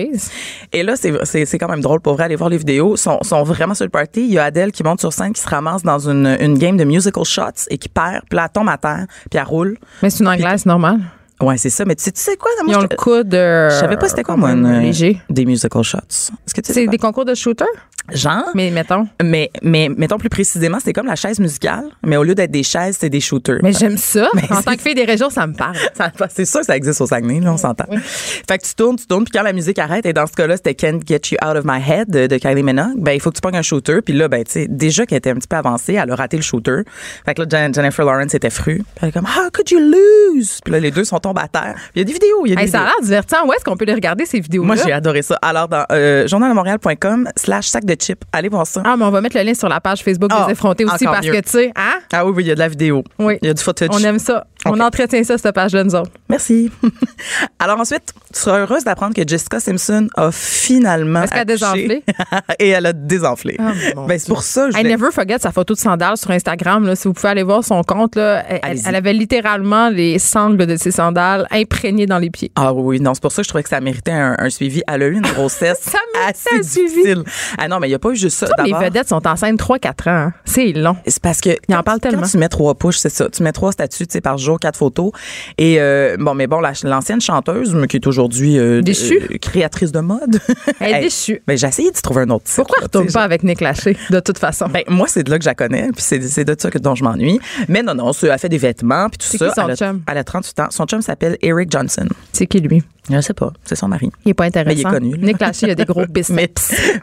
[0.73, 2.25] Et là, c'est- quand même drôle pour vrai.
[2.25, 2.95] Aller voir les vidéos.
[2.95, 4.21] Ils sont, sont vraiment sur le party.
[4.23, 6.77] Il y a Adèle qui monte sur scène, qui se ramasse dans une, une game
[6.77, 8.23] de musical shots et qui perd.
[8.29, 9.77] Puis là, elle tombe à terre, puis elle roule.
[10.03, 11.01] Mais c'est une anglaise normale.
[11.41, 11.85] Ouais, c'est ça.
[11.85, 12.51] Mais tu sais, tu sais quoi?
[12.65, 13.35] Moi, Ils ont je, le coude.
[13.35, 15.21] euh, je savais pas c'était quoi, moi, une- léger.
[15.31, 16.31] des musical shots.
[16.47, 17.65] C'est des concours de shooter?
[18.13, 18.45] Genre?
[18.55, 19.07] Mais mettons.
[19.23, 22.63] Mais, mais mettons plus précisément, c'est comme la chaise musicale, mais au lieu d'être des
[22.63, 23.59] chaises, c'est des shooters.
[23.63, 24.29] Mais j'aime ça.
[24.35, 25.77] Mais en tant que fille des régions, ça me parle.
[25.95, 27.85] Ça- C'est sûr que ça existe au Saguenay, là, on s'entend.
[28.01, 30.57] Fait que tu tournes, tu tournes, puis quand la musique arrête, et dans ce cas-là,
[30.57, 33.31] c'était Can't Get You Out of My Head de, de Kylie Minogue, ben, il faut
[33.31, 35.49] que tu pognes un shooter, puis là, ben, tu sais, déjà qu'elle était un petit
[35.49, 36.83] peu avancée, elle a raté le shooter.
[37.25, 38.77] Fait que là, Jen- Jennifer Lawrence était fru.
[38.79, 40.61] Puis elle est comme, How could you lose?
[40.65, 41.77] Puis là, les deux sont tombés à terre.
[41.95, 42.95] Il y a des vidéos, il y a des Hey, ça a vidéos.
[43.01, 43.47] l'air divertissant.
[43.47, 44.67] Où est-ce qu'on peut les regarder, ces vidéos-là?
[44.67, 45.39] Moi, j'ai adoré ça.
[45.43, 47.95] Alors, dans euh, journaldemontréal.com slash sac de
[48.33, 48.83] allez voir ça.
[48.85, 51.05] Ah, mais on va mettre le lien sur la page Facebook Ah, des effrontés aussi
[51.05, 51.33] parce mieux.
[51.33, 51.99] que, tu sais, hein?
[52.13, 53.03] Ah oui, oui, il y a de la vidéo.
[53.19, 53.39] Oui.
[53.43, 53.89] Il y a du footage.
[53.93, 54.47] On aime ça.
[54.67, 56.11] On entretient ça, cette page-là, nous autres.
[56.29, 56.71] Merci.
[57.59, 62.05] Alors ensuite, tu seras heureuse d'apprendre que Jessica Simpson a finalement Est-ce qu'elle a désenflé?
[62.59, 63.57] Et elle a désenflé.
[63.59, 64.71] Ben, c'est pour ça.
[64.71, 66.85] Je never forget sa photo de sandales sur Instagram.
[66.87, 70.77] Là, si vous pouvez aller voir son compte, là, elle, avait littéralement les sangles de
[70.77, 72.51] ses sandales imprégnées dans les pieds.
[72.57, 74.83] Ah oui, non, c'est pour ça que je trouvais que ça méritait un, un suivi.
[74.89, 76.89] Elle a eu une grossesse Ça méritait assez un suivi.
[76.89, 77.25] difficile.
[77.57, 78.49] Ah non, mais il n'y a pas eu juste ça.
[78.65, 79.93] Les vedettes sont enceintes 3-4 ans.
[80.07, 80.33] hein.
[80.45, 80.97] C'est long.
[81.07, 82.23] C'est parce que Il en parle tellement.
[82.23, 83.29] Quand tu mets trois push, c'est ça.
[83.29, 85.11] Tu mets trois sais, par jour, quatre photos.
[85.59, 89.21] Et euh, bon, mais bon, la- l'ancienne chanteuse, mais qui est aujourd'hui euh, Déchue.
[89.31, 90.41] euh, créatrice de mode.
[90.81, 91.43] Elle est Hey, déchue.
[91.47, 92.57] Ben, j'ai essayé de trouver un autre titre.
[92.57, 94.67] Pourquoi elle là, retourne pas avec Nick Lachey, de toute façon?
[94.69, 96.95] Ben, moi, c'est de là que je la connais, puis c'est de ça que, dont
[96.95, 97.39] je m'ennuie.
[97.69, 99.49] Mais non, non, elle fait des vêtements, puis tout C'est ça.
[99.49, 100.03] qui son elle, a, chum?
[100.11, 100.67] elle a 38 ans.
[100.71, 102.07] Son chum s'appelle Eric Johnson.
[102.33, 102.83] c'est qui, lui?
[103.11, 104.11] Je sais pas, c'est son mari.
[104.27, 104.69] Il est pas intéressant.
[104.77, 105.27] Mais il est connu, là.
[105.29, 106.31] Nick Lachey, il a des gros biceps.
[106.37, 106.53] Mais,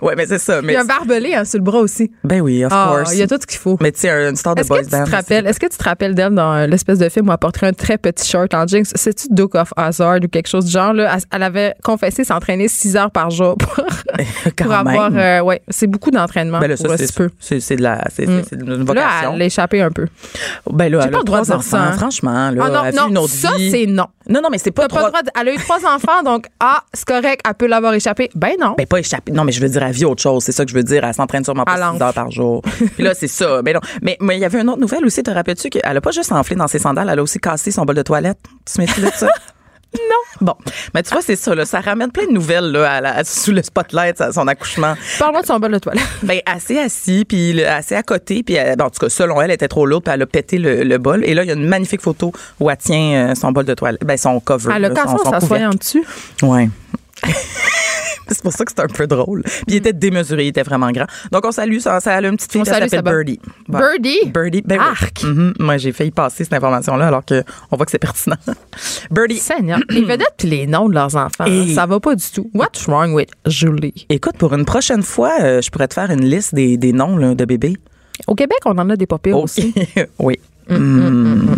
[0.04, 0.60] ouais, mais c'est ça.
[0.62, 2.12] il Mais, y a un barbelé hein, sur le bras aussi.
[2.24, 3.14] ben oui, of Ah, course.
[3.14, 3.76] il y a tout ce qu'il faut.
[3.82, 5.04] Mais tu sais, une star de Est-ce que, boys tu band.
[5.06, 7.68] te rappelles, est-ce que tu te rappelles d'elle dans l'espèce de film où elle porterait
[7.68, 8.84] un très petit short en jeans.
[8.86, 10.94] C'est-tu Duke of Hazard ou quelque chose du genre?
[10.94, 11.18] Là?
[11.32, 13.76] Elle, avait confessé s'entraîner 6 heures par jour pour,
[14.72, 15.10] avoir.
[15.14, 17.30] euh, ouais, c'est beaucoup d'entraînement Ben là, euh, c'est peu.
[17.40, 18.42] c'est de la c'est Mm.
[18.54, 19.34] une Là, vocation.
[19.36, 20.08] elle a échappé un peu.
[20.72, 21.78] ben là, elle pas a le droit de trois enfants.
[21.78, 21.92] hein.
[21.94, 24.06] Franchement, là, Ah non, elle vit une non, autre ça, c'est non.
[24.28, 25.12] Non, non, mais c'est pas pas trois.
[25.22, 28.30] de- Elle a eu trois enfants, donc, ah, c'est correct, elle peut l'avoir échappé.
[28.36, 28.74] Ben non.
[28.78, 29.32] Ben, pas échappé.
[29.32, 30.44] Non, mais je veux dire, elle vit autre chose.
[30.44, 31.04] C'est ça que je veux dire.
[31.04, 32.04] Elle s'entraîne sûrement pas Elle 6 enfle.
[32.04, 32.62] heures par jour.
[32.96, 33.62] Puis là, c'est ça.
[33.64, 33.82] Mais non.
[34.02, 35.22] Mais mais il y avait une autre nouvelle aussi.
[35.22, 37.84] Te rappelles-tu qu'elle a pas juste enflé dans ses sandales, elle a aussi cassé son
[37.84, 38.40] bol de toilette.
[38.44, 39.28] Tu te souviens-tu de ça?
[39.96, 40.02] non.
[40.42, 40.56] Bon.
[40.94, 41.66] Mais tu vois, c'est ça, là.
[41.66, 44.96] Ça ramène plein de nouvelles, là, à la- sous le spotlight, à son accouchement.
[45.20, 46.04] Parle-moi de son bol de toilette.
[46.24, 49.50] Ben, assez assis, puis assez à côté, puis elle- ben, en tout cas, selon elle,
[49.52, 51.24] elle était trop lourde, puis elle a pété le, le bol.
[51.24, 53.74] Et là, il y a une magnifique photo où elle tient euh, son bol de
[53.74, 54.74] toilette, ben, son cover.
[54.76, 55.78] Elle a cassé son, en son s'assoyant couvercle.
[55.78, 56.04] dessus.
[56.44, 56.70] Ouais.
[58.28, 59.43] c'est pour ça que c'est un peu drôle.
[59.43, 61.05] Puis il était démesuré, il était vraiment grand.
[61.32, 63.01] Donc on salue ça, ça a une petite fille qui s'appelle.
[63.03, 63.39] Birdie.
[63.68, 64.20] Birdie?
[64.34, 64.61] Birdie.
[64.66, 64.86] Ben oui.
[64.89, 65.24] Arc.
[65.24, 65.53] Mhm.
[65.59, 68.38] Moi j'ai failli passer cette information là alors que on voit que c'est pertinent.
[69.11, 69.38] Birdie.
[69.38, 69.80] Seigneur.
[69.89, 72.49] Les vedettes puis les noms de leurs enfants, Et- ça va pas du tout.
[72.53, 74.05] What's wrong with Julie?
[74.09, 77.18] Écoute, pour une prochaine fois, euh, je pourrais te faire une liste des, des noms
[77.18, 77.78] là, de bébés.
[78.28, 79.43] Au Québec, on en a des pas pires Ok.
[79.45, 79.74] aussi.
[80.20, 80.39] oui.
[80.70, 81.55] Mm.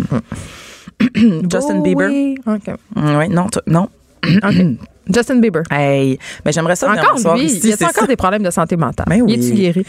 [1.50, 2.08] Justin Oh, Bieber?
[2.08, 2.36] Oui.
[2.46, 2.74] OK.
[2.96, 3.88] Oui, non, non.
[5.12, 5.62] Justin Bieber.
[5.70, 8.06] Hey, mais j'aimerais ça Encore lui, ici, il y a encore ça.
[8.06, 9.06] des problèmes de santé mentale.
[9.08, 9.34] Ben oui.
[9.34, 9.84] Il est-tu guéri?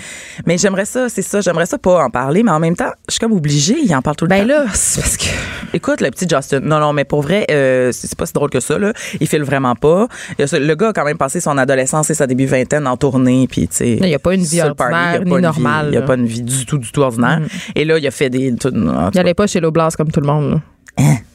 [0.46, 3.14] Mais j'aimerais ça, c'est ça, j'aimerais ça pas en parler, mais en même temps, je
[3.14, 4.48] suis comme obligée, il en parle tout le Ben temps.
[4.48, 5.26] là, c'est parce que.
[5.74, 6.62] Écoute, le petit Justin.
[6.62, 8.92] Non, non, mais pour vrai, euh, c'est pas si drôle que ça, là.
[9.20, 10.08] Il file vraiment pas.
[10.40, 13.68] Le gars a quand même passé son adolescence et sa début vingtaine en tournée, puis
[13.68, 14.00] tu sais.
[14.02, 16.42] Il y a pas une vie ordinaire ni normale, Il y a pas une vie
[16.42, 17.42] du tout, du tout ordinaire.
[17.76, 18.54] Et là, il a fait des.
[18.56, 20.52] tout- tout Il cas, allait pas chez l'Oblast comme tout le monde.
[20.52, 20.62] là.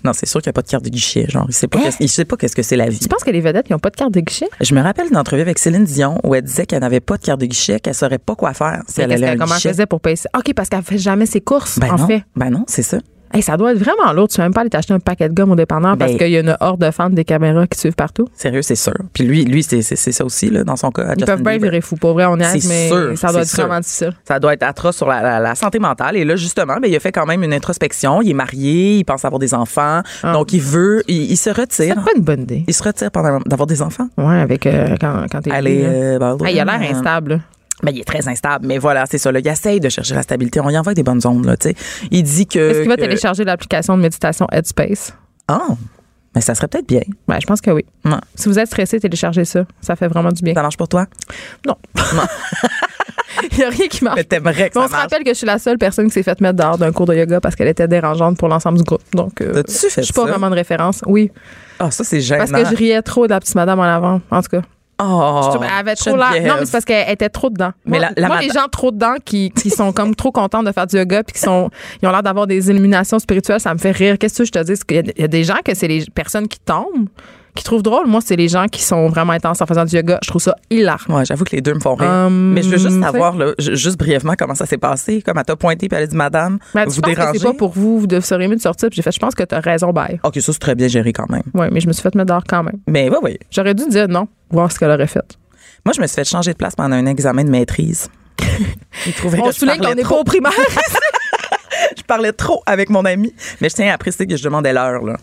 [0.04, 1.26] Non, c'est sûr qu'il n'y a pas de carte de guichet.
[1.28, 1.90] Genre, il sait pas, Hein?
[2.00, 2.98] il sait pas qu'est-ce que c'est la vie.
[2.98, 4.48] Tu penses que les vedettes, ils n'ont pas de carte de guichet?
[4.60, 7.22] Je me rappelle d'une entrevue avec Céline Dion où elle disait qu'elle n'avait pas de
[7.22, 9.54] carte de guichet, qu'elle saurait pas quoi faire si elle allait à qu'elle- un comment
[9.62, 10.16] elle faisait pour payer?
[10.36, 12.22] OK, parce qu'elle fait jamais ses courses, Ben en non, fait.
[12.36, 12.98] ben non, c'est ça.
[13.34, 14.28] Hey, ça doit être vraiment lourd.
[14.28, 16.28] Tu vas même pas aller t'acheter un paquet de gomme au dépanneur parce Ben- qu'il
[16.30, 18.28] y a une horde de fans des caméras qui suivent partout?
[18.34, 18.94] Sérieux, c'est sûr.
[19.12, 21.02] Puis lui, lui, c'est c'est- c'est ça aussi là, dans son cas.
[21.02, 21.70] Ils Justin peuvent bien Bieber.
[21.70, 21.96] virer fou.
[21.96, 23.64] Pour vrai, on est C'est mais sûr, ça doit c'est être sûr.
[23.66, 24.12] vraiment difficile.
[24.26, 26.16] Ça doit être atroce sur la, la- la santé mentale.
[26.16, 28.22] Et là, justement, ben, il a fait quand même une introspection.
[28.22, 30.00] Il est marié, il pense avoir des enfants.
[30.22, 30.32] Ah.
[30.32, 31.96] Donc, il veut, il, il se C'est retire.
[32.04, 32.64] pas une bonne idée.
[32.68, 34.08] Il se retire pendant d'avoir des enfants.
[34.16, 35.60] Ouais, avec euh, quand, quand t'es là.
[35.60, 37.40] euh, ben, Hey, il a l'air instable.
[37.82, 38.66] Ben, il est très instable.
[38.66, 39.32] Mais voilà, c'est ça.
[39.32, 39.40] Là.
[39.40, 40.60] Il essaye de chercher la stabilité.
[40.60, 41.74] On y envoie des bonnes ondes, là, tu sais.
[42.10, 42.58] Il dit que.
[42.70, 45.12] Est-ce qu'il va que- télécharger l'application de méditation Headspace?
[45.48, 45.68] Ah!
[46.34, 47.02] Mais ça serait peut-être bien.
[47.28, 47.84] Ben, je pense que oui.
[48.04, 48.12] Ouais.
[48.34, 49.64] Si vous êtes stressé, téléchargez ça.
[49.80, 50.54] Ça fait vraiment du bien.
[50.54, 51.06] Ça marche pour toi?
[51.66, 51.76] Non.
[53.52, 54.16] Il n'y a rien qui marche.
[54.16, 56.12] Mais t'aimerais que Mais on ça se rappelle que je suis la seule personne qui
[56.12, 58.84] s'est faite mettre dehors d'un cours de yoga parce qu'elle était dérangeante pour l'ensemble du
[58.84, 59.02] groupe.
[59.12, 59.72] Donc, euh, je
[60.02, 60.30] suis pas ça?
[60.30, 61.02] vraiment de référence.
[61.06, 61.30] Oui.
[61.78, 62.44] Ah, ça, c'est gênant.
[62.46, 64.20] Parce que je riais trop de la petite madame en avant.
[64.30, 64.62] En tout cas.
[65.02, 66.30] Oh, Je trouve- elle avait trop l'air.
[66.46, 67.72] Non, mais c'est parce qu'elle était trop dedans.
[67.84, 70.62] Mais moi, la- la moi, les gens trop dedans qui, qui sont comme trop contents
[70.62, 71.68] de faire du yoga puis qui sont,
[72.00, 74.16] ils ont l'air d'avoir des illuminations spirituelles, ça me fait rire.
[74.18, 74.74] Qu'est-ce que je te dis?
[74.90, 77.08] Il y, a des gens que c'est les personnes qui tombent,
[77.54, 78.06] qui trouvent drôle.
[78.06, 80.18] Moi, c'est les gens qui sont vraiment intenses en faisant du yoga.
[80.22, 81.16] Je trouve ça hilarant.
[81.18, 82.08] Ouais, j'avoue que les deux me font rire.
[82.10, 85.22] Hum, mais je veux juste savoir, là, juste brièvement, comment ça s'est passé.
[85.22, 87.38] Comme elle t'a pointé puis elle a dit, Madame, Mais vous dérangez.
[87.38, 88.88] c'est pas pour vous, vous seriez mieux de sortir.
[88.90, 90.20] Puis j'ai fait, je pense que tu as raison, bye.
[90.24, 91.42] OK, ça, c'est très bien géré quand même.
[91.54, 92.78] Oui, mais je me suis fait mettre dehors quand même.
[92.88, 93.38] Mais oui, oui.
[93.50, 95.38] J'aurais dû dire non, voir ce qu'elle aurait fait.
[95.84, 98.08] Moi, je me suis fait changer de place pendant un examen de maîtrise.
[99.24, 100.20] On que je souligne qu'on pas trop.
[100.20, 100.52] au primaire.
[101.96, 103.32] Je parlais trop avec mon ami.
[103.60, 105.16] Mais je tiens à préciser que je demandais l'heure, là.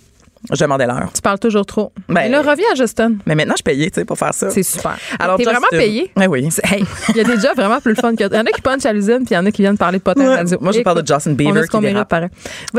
[0.52, 1.10] Je demandais l'heure.
[1.14, 1.92] tu parles toujours trop.
[2.08, 3.14] Ben- Mais là, reviens à Justin.
[3.26, 4.50] Mais maintenant, je payais, tu sais, pour faire ça.
[4.50, 4.98] C'est super.
[5.20, 6.12] Alors, T'es vraiment payé?
[6.18, 6.50] Oui, oui.
[6.64, 8.24] Hey, Il y a des jobs vraiment plus fun que.
[8.24, 9.78] Il y en a qui punchent à l'usine, puis il y en a qui viennent
[9.78, 10.36] parler de potin Ouais.
[10.38, 10.58] radio.
[10.62, 12.14] Moi, je parle de Justin Bieber qui dérape.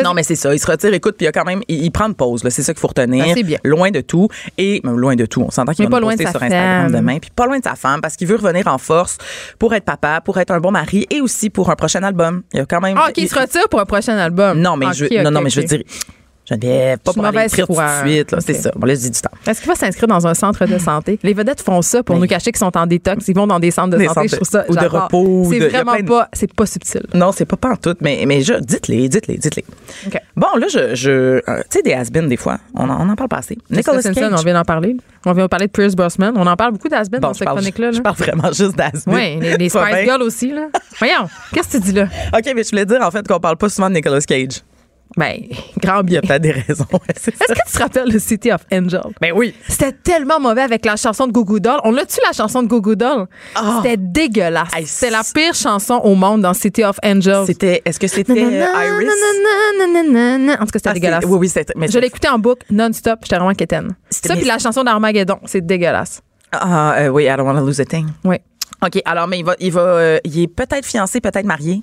[0.02, 0.52] Non, mais c'est ça.
[0.54, 2.42] Il se retire, écoute, puis il y a quand même, il, il prend une pause.
[2.48, 3.24] C'est ça qu'il faut retenir.
[3.28, 3.58] Ah, c'est bien.
[3.64, 4.28] Loin de tout.
[4.58, 5.42] Et, même loin de tout.
[5.42, 6.92] On s'entend qu'il va pas nous loin de sa sur Instagram femme.
[7.00, 7.18] demain.
[7.18, 9.18] Puis pas loin de sa femme, parce qu'il veut revenir en force
[9.58, 12.42] pour être papa, pour être un bon mari et aussi pour un prochain album.
[12.52, 12.96] Il y a quand même.
[12.98, 14.58] Ah, OK, il se retire pour un prochain album.
[14.60, 15.82] Non, mais je, non, non, mais je veux dire,
[16.52, 18.34] Geneviève, pas pour aller tout de suite.
[18.46, 18.70] C'est ça.
[18.76, 19.30] Bon, là, je dis du temps.
[19.46, 21.18] Est-ce qu'il va s'inscrire dans un centre de santé?
[21.22, 23.26] Les vedettes font ça pour Mais- nous cacher qu'ils sont en détox.
[23.28, 24.28] Ils vont dans des centres de Des santé.
[24.28, 24.64] centres Je trouve ça.
[24.68, 26.28] ou de repos, C'est vraiment de- pas.
[26.32, 27.02] C'est pas subtil.
[27.14, 29.64] Non, c'est pas pantoute, mais, mais je, dites-les, dites-les, dites-les.
[30.36, 31.40] Bon, là, je, je euh,
[31.70, 32.58] tu sais, des has des fois.
[32.74, 33.58] On en, on en parle pas assez.
[33.70, 34.32] Nicolas Simpson, Cage.
[34.38, 34.96] on vient d'en parler?
[35.26, 36.32] On vient de parler de Pierce Brosnan.
[36.36, 37.92] On en parle beaucoup d'Asben Bon, dans cette chronique-là.
[37.92, 40.04] je parle vraiment juste d'has Oui, les, les Pas Spice.
[40.04, 40.52] Girls aussi.
[40.52, 40.68] Là.
[40.98, 42.04] Voyons, qu'est-ce que tu dis là?
[42.36, 44.62] OK, mais je voulais dire, en fait, qu'on parle pas souvent de Nicolas Cage.
[45.16, 45.42] Ben,
[45.78, 46.20] grand bien.
[46.20, 46.86] peut-être des raisons.
[47.08, 49.02] Est-ce que tu te rappelles de City of Angel?
[49.20, 49.54] Ben oui.
[49.68, 51.80] C'était tellement mauvais avec la chanson de Goo Doll.
[51.84, 53.26] On l'a-tu la chanson de Goo Doll?
[53.54, 53.80] Ah.
[53.82, 54.68] C'était dégueulasse.
[54.86, 57.44] C'était la pire chanson au monde dans City of Angels.
[57.46, 59.08] C'était, est-ce que c'était Iris?
[59.78, 60.54] Nanana.
[60.54, 61.24] En tout cas, c'était Ah, dégueulasse.
[61.26, 61.74] Oui, oui, c'était.
[61.76, 63.20] Je l'écoutais en boucle non-stop.
[63.22, 63.94] J'étais vraiment quétaine.
[64.10, 66.22] Ça, puis la chanson d'Armageddon, c'est dégueulasse.
[66.52, 68.06] Ah, euh, oui, I don't want to lose a thing.
[68.24, 68.36] Oui.
[68.84, 71.82] OK, alors, mais il va, il va, euh, il est peut-être fiancé, peut-être marié.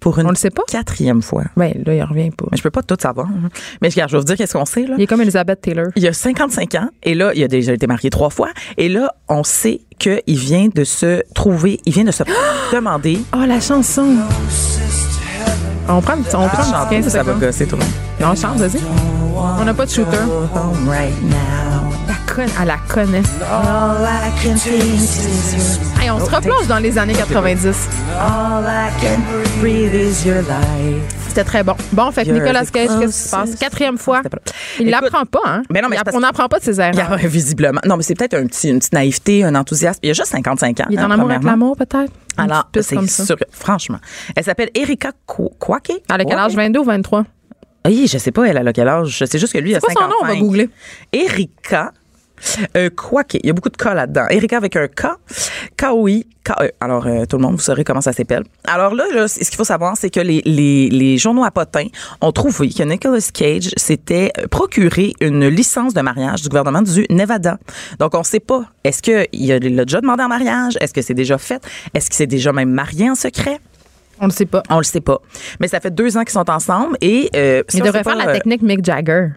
[0.00, 0.62] Pour une On le sait pas?
[0.68, 1.44] quatrième fois.
[1.56, 2.46] Ben, là, il revient pas.
[2.50, 3.28] Mais je peux pas tout savoir.
[3.82, 4.94] Mais regarde, je vais vous dire qu'est-ce qu'on sait, là.
[4.98, 5.86] Il est comme Elizabeth Taylor.
[5.96, 8.48] Il a 55 ans et là, il a déjà été marié trois fois.
[8.76, 12.22] Et là, on sait qu'il vient de se trouver, il vient de se
[12.72, 13.18] demander.
[13.34, 14.16] Oh, la chanson.
[15.88, 17.92] On prend, on prend chanter, 15 ça va gosser tout le monde.
[18.20, 18.80] On chante, vas-y.
[19.60, 20.18] On n'a pas de shooter.
[20.54, 21.77] Home right now.
[22.40, 23.22] Elle la connaît.
[26.00, 27.66] Hey, on se replonge dans les années 90.
[28.16, 29.20] all I can
[29.60, 31.02] breathe is your life.
[31.26, 31.74] C'était très bon.
[31.92, 33.56] Bon, fait que Nicolas Cage, qu'est-ce qui se passe?
[33.56, 34.22] Quatrième fois.
[34.78, 35.62] Il l'apprend pas, hein?
[35.70, 37.12] Mais non, mais c'est on n'apprend pas de ses erreurs.
[37.12, 37.80] a visiblement.
[37.84, 39.98] Non, mais c'est peut-être un petit, une petite naïveté, un enthousiasme.
[40.04, 40.84] Il a juste 55 ans.
[40.90, 42.12] Il est hein, en amour avec l'amour, peut-être?
[42.36, 43.98] Alors, c'est sûr franchement.
[44.36, 45.90] Elle s'appelle Erika Kw- Kwake?
[46.08, 46.54] Elle a quel âge?
[46.54, 46.64] Ouais.
[46.66, 47.24] 22 ou 23?
[47.86, 49.24] Oui, je sais pas, elle a quel âge?
[49.24, 50.10] Sais juste que lui, il a C'est quoi son 55.
[50.10, 50.16] nom?
[50.22, 50.68] On va googler.
[51.12, 51.92] Erika
[52.76, 53.38] euh, Kwake.
[53.42, 54.26] Il y a beaucoup de K là-dedans.
[54.30, 55.06] Erika avec un K.
[55.76, 56.26] K-O-I.
[56.44, 56.70] K-E.
[56.80, 58.44] Alors, euh, tout le monde, vous saurez comment ça s'appelle.
[58.66, 61.86] Alors là, ce qu'il faut savoir, c'est que les, les, les journaux à potins
[62.20, 67.58] ont trouvé que Nicolas Cage s'était procuré une licence de mariage du gouvernement du Nevada.
[67.98, 68.62] Donc, on sait pas.
[68.84, 70.78] Est-ce qu'il l'a déjà demandé en mariage?
[70.80, 71.62] Est-ce que c'est déjà fait?
[71.92, 73.58] Est-ce qu'il s'est déjà même marié en secret?
[74.20, 74.62] On ne sait pas.
[74.70, 75.20] On le sait pas.
[75.60, 77.30] Mais ça fait deux ans qu'ils sont ensemble et...
[77.36, 79.28] Euh, si Il on devrait sait pas, faire la euh, technique Mick Jagger.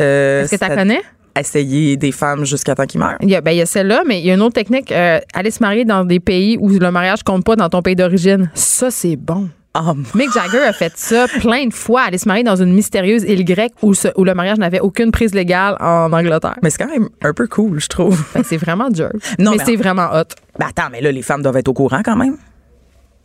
[0.00, 1.00] euh, Est-ce que tu la connais?
[1.38, 3.16] Essayer des femmes jusqu'à temps qu'ils meurent.
[3.22, 4.92] Il y a, ben, il y a celle-là, mais il y a une autre technique.
[4.92, 7.96] euh, aller se marier dans des pays où le mariage compte pas dans ton pays
[7.96, 8.50] d'origine.
[8.54, 9.48] Ça, c'est bon.
[9.74, 13.22] Ah, Mick Jagger a fait ça plein de fois, aller se marier dans une mystérieuse
[13.22, 16.56] île grecque où, ce- où le mariage n'avait aucune prise légale en Angleterre.
[16.62, 18.22] mais c'est quand même un peu cool, je trouve.
[18.44, 19.08] C'est vraiment dur.
[19.38, 20.24] Non, mais mais c'est en- vraiment hot.
[20.58, 22.36] Ben attends, mais là, les femmes doivent être au courant quand même.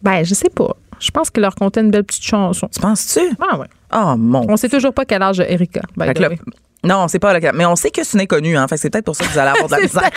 [0.01, 0.73] Ben, je sais pas.
[0.99, 2.69] Je pense qu'il leur comptait une belle petite chanson.
[2.73, 3.19] Tu penses-tu?
[3.41, 3.67] Ah ouais.
[3.93, 4.45] Oh mon.
[4.49, 5.81] On sait toujours pas quel âge Erika.
[5.99, 6.23] Fait que
[6.84, 7.51] non, c'est pas le cas.
[7.53, 8.67] Mais on sait que c'est une inconnue, hein.
[8.67, 10.09] Fait que c'est peut-être pour ça que vous allez avoir de la misère.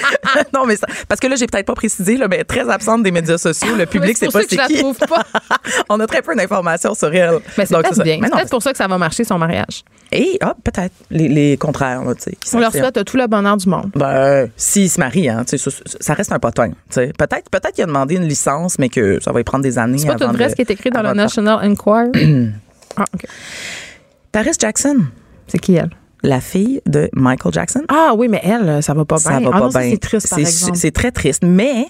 [0.54, 3.10] non, mais ça- parce que là, j'ai peut-être pas précisé, là, mais très absente des
[3.10, 3.76] médias sociaux.
[3.76, 4.78] Le public, Mais c'est pas ça que c'est je la qui.
[4.78, 5.22] trouve pas.
[5.90, 7.38] on a très peu d'informations sur elle.
[7.58, 8.02] Mais c'est Donc, peut-être ça.
[8.02, 8.18] bien.
[8.20, 9.84] Mais C'est peut-être pour ça que ça va marcher son mariage.
[10.10, 10.94] Et, ah, peut-être.
[11.10, 12.56] Les, les contraires, là, tu sais.
[12.56, 13.90] On leur souhaite tout le bonheur du monde.
[13.94, 16.70] Ben, s'il se marie, hein, ça, ça reste un potin.
[16.94, 19.98] Peut-être, peut-être qu'il a demandé une licence, mais que ça va y prendre des années.
[19.98, 22.10] C'est pas tout vrai ce qui est écrit dans le National Enquirer?
[22.96, 23.26] ah, OK.
[24.32, 24.96] Paris Jackson,
[25.46, 25.90] C'est qui elle?
[26.22, 27.82] La fille de Michael Jackson.
[27.88, 29.48] Ah oui, mais elle, ça va pas ça bien.
[29.50, 29.90] va ah pas non, ça, bien.
[29.90, 30.76] c'est triste, par C'est- exemple.
[30.78, 31.86] C'est très triste, mais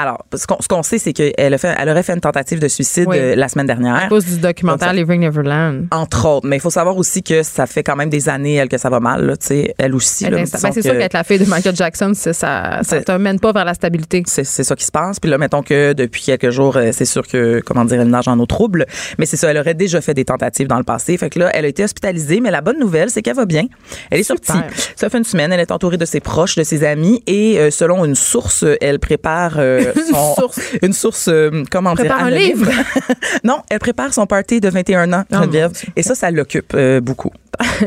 [0.00, 2.60] alors, ce qu'on ce qu'on sait, c'est qu'elle a fait, elle aurait fait une tentative
[2.60, 3.16] de suicide Oui.
[3.18, 4.08] euh, la semaine À dernière.
[4.08, 5.86] cause du documentaire Living Neverland.
[5.90, 8.68] Entre autres, mais il faut savoir aussi que ça fait quand même des années elle
[8.68, 10.24] que ça va mal, là, tu sais, elle aussi.
[10.28, 13.40] Ben, c'est sûr que- qu'être la fille de Michael Jackson, ça ça C'est- te mène
[13.40, 14.22] pas vers la stabilité.
[14.26, 15.18] c'est c'est ça qui se passe.
[15.20, 18.28] Puis là, mettons que depuis quelques jours, euh, c'est sûr que, comment dire, elle nage
[18.28, 18.86] en eau trouble.
[19.18, 21.16] Mais c'est ça, elle aurait déjà fait des tentatives dans le passé.
[21.16, 22.40] Fait que là, elle a été hospitalisée.
[22.40, 23.66] Mais la bonne nouvelle, c'est qu'elle va bien.
[24.10, 24.44] Elle est Super.
[24.54, 24.62] sortie.
[24.96, 25.52] Ça fait une semaine.
[25.52, 27.22] Elle est entourée de ses proches, de ses amis.
[27.26, 30.60] Et euh, selon une source, elle prépare euh, son, source.
[30.82, 32.70] une source, euh, comment Prépare dire, un livre.
[33.44, 35.72] non, elle prépare son party de 21 ans, Oh, Geneviève.
[35.96, 37.30] Et ça, ça l'occupe euh, beaucoup.
[37.60, 37.86] Il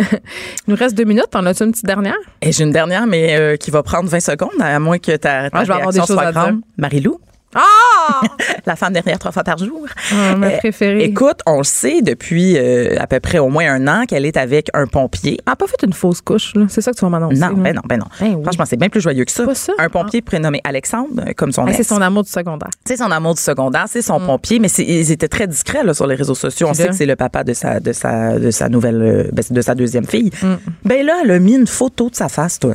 [0.68, 1.34] nous reste deux minutes.
[1.36, 2.18] En as-tu une petite dernière?
[2.42, 5.50] Et j'ai une dernière, mais euh, qui va prendre 20 secondes, à moins que ta,
[5.50, 6.56] ta Ah, je vais avoir des choses soit à dire.
[6.78, 7.20] Marie-Lou,
[7.56, 8.22] Ah!
[8.66, 9.86] la femme derrière trois fois par jour.
[10.14, 11.04] Ah, ma Euh, préférée.
[11.04, 14.38] Écoute, on le sait depuis euh, à peu près au moins un an qu'elle est
[14.38, 15.38] avec un pompier.
[15.46, 16.66] Elle n'a pas fait une fausse couche, là.
[16.70, 17.38] C'est ça que tu vas m'annoncer.
[17.40, 18.06] Non, ben non, ben non.
[18.20, 18.44] Ben oui.
[18.44, 19.46] Franchement, c'est bien plus joyeux que ça.
[19.46, 19.74] Pas ça?
[19.78, 21.78] Un pompier prénommé Alexandre, euh, comme son Ah, ex.
[21.78, 22.70] c'est son amour du secondaire.
[22.86, 26.08] C'est son amour du secondaire, c'est son pompier, mais ils étaient très discrets là, sur
[26.08, 26.68] les réseaux sociaux.
[26.70, 29.62] On sait que c'est le papa de sa de sa de sa nouvelle ben, de
[29.62, 30.32] sa deuxième fille.
[30.42, 30.54] Mm.
[30.86, 32.74] Ben là, elle a mis une photo de sa face, toi.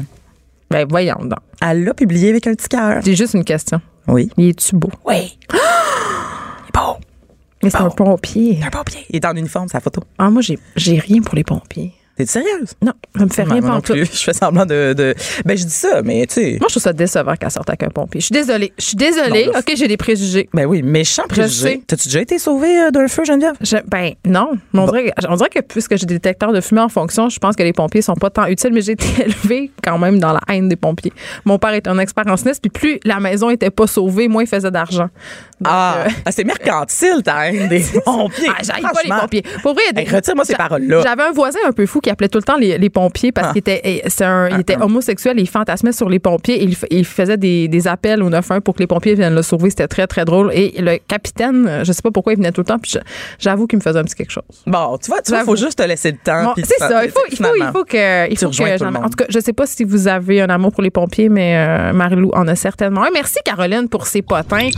[0.71, 1.39] Ben voyons donc.
[1.63, 3.01] Elle l'a publié avec un petit cœur.
[3.05, 3.81] J'ai juste une question.
[4.09, 4.31] Oui.
[4.37, 4.91] Il est-tu beau?
[5.05, 5.39] Oui.
[5.53, 6.97] Il est beau.
[7.63, 7.87] Mais c'est Bon.
[7.87, 8.61] un pompier.
[8.65, 9.05] Un pompier.
[9.11, 10.03] Il est en uniforme, sa photo.
[10.19, 11.93] Ah, moi, j'ai j'ai rien pour les pompiers.
[12.17, 12.73] T'es sérieuse?
[12.83, 14.05] Non, ça me fait rien non plus.
[14.13, 15.15] Je fais semblant de, de-
[15.45, 16.51] Ben, je dis ça, mais tu sais.
[16.59, 18.21] Moi, je trouve ça décevant qu'elle sorte avec un pompier.
[18.21, 18.73] Je suis désolée.
[18.79, 19.47] Je suis désolée.
[19.53, 20.49] Non, OK, j'ai des préjugés.
[20.55, 21.53] Ben oui, méchant Je préjugé.
[21.69, 21.83] sais.
[21.87, 23.55] T'as-tu déjà été sauvé euh, d'un feu, Geneviève?
[23.61, 26.81] Je- ben non, mais on, dirait, on dirait que puisque j'ai des détecteurs de fumée
[26.81, 29.71] en fonction, je pense que les pompiers sont pas tant utiles, mais j'ai été élevée
[29.85, 31.13] quand même dans la haine des pompiers.
[31.45, 34.43] Mon père est un expert en sinistre, puis plus la maison était pas sauvée, moins
[34.43, 35.09] il faisait d'argent.
[35.59, 38.49] Donc, Ah, euh, ah, c'est mercantile, ta haine des pompiers.
[38.51, 39.43] ah, j'aille pas les pompiers.
[39.63, 41.01] Pour vrai, des- Hey, retire-moi ces paroles-là.
[41.03, 43.49] J'avais un voisin un peu fou qui appelait tout le temps les, les pompiers parce
[43.49, 43.53] Ah.
[43.53, 46.63] qu'il était, eh, un- il était homosexuel et il fantasmait sur les pompiers.
[46.63, 49.41] Et il, il faisait des, des appels au 911 pour que les pompiers viennent le
[49.43, 49.71] sauver.
[49.71, 50.51] C'était très, très drôle.
[50.53, 52.93] Et le capitaine, euh, je sais pas pourquoi il venait tout le temps, puis
[53.39, 54.45] j'avoue qu'il me faisait un petit quelque chose.
[54.67, 56.45] Bon, tu vois, tu vois, faut juste te laisser le temps.
[56.45, 57.03] Bon, c'est ça.
[57.05, 59.05] Il faut, il faut, il faut que, il faut que tout le j'en- monde.
[59.05, 61.57] En tout cas, je sais pas si vous avez un amour pour les pompiers, mais
[61.57, 63.11] euh, Marie-Lou en a certainement un.
[63.15, 64.69] Merci, Caroline, pour ces potins.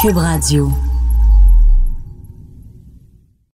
[0.00, 0.85] Cube Radio.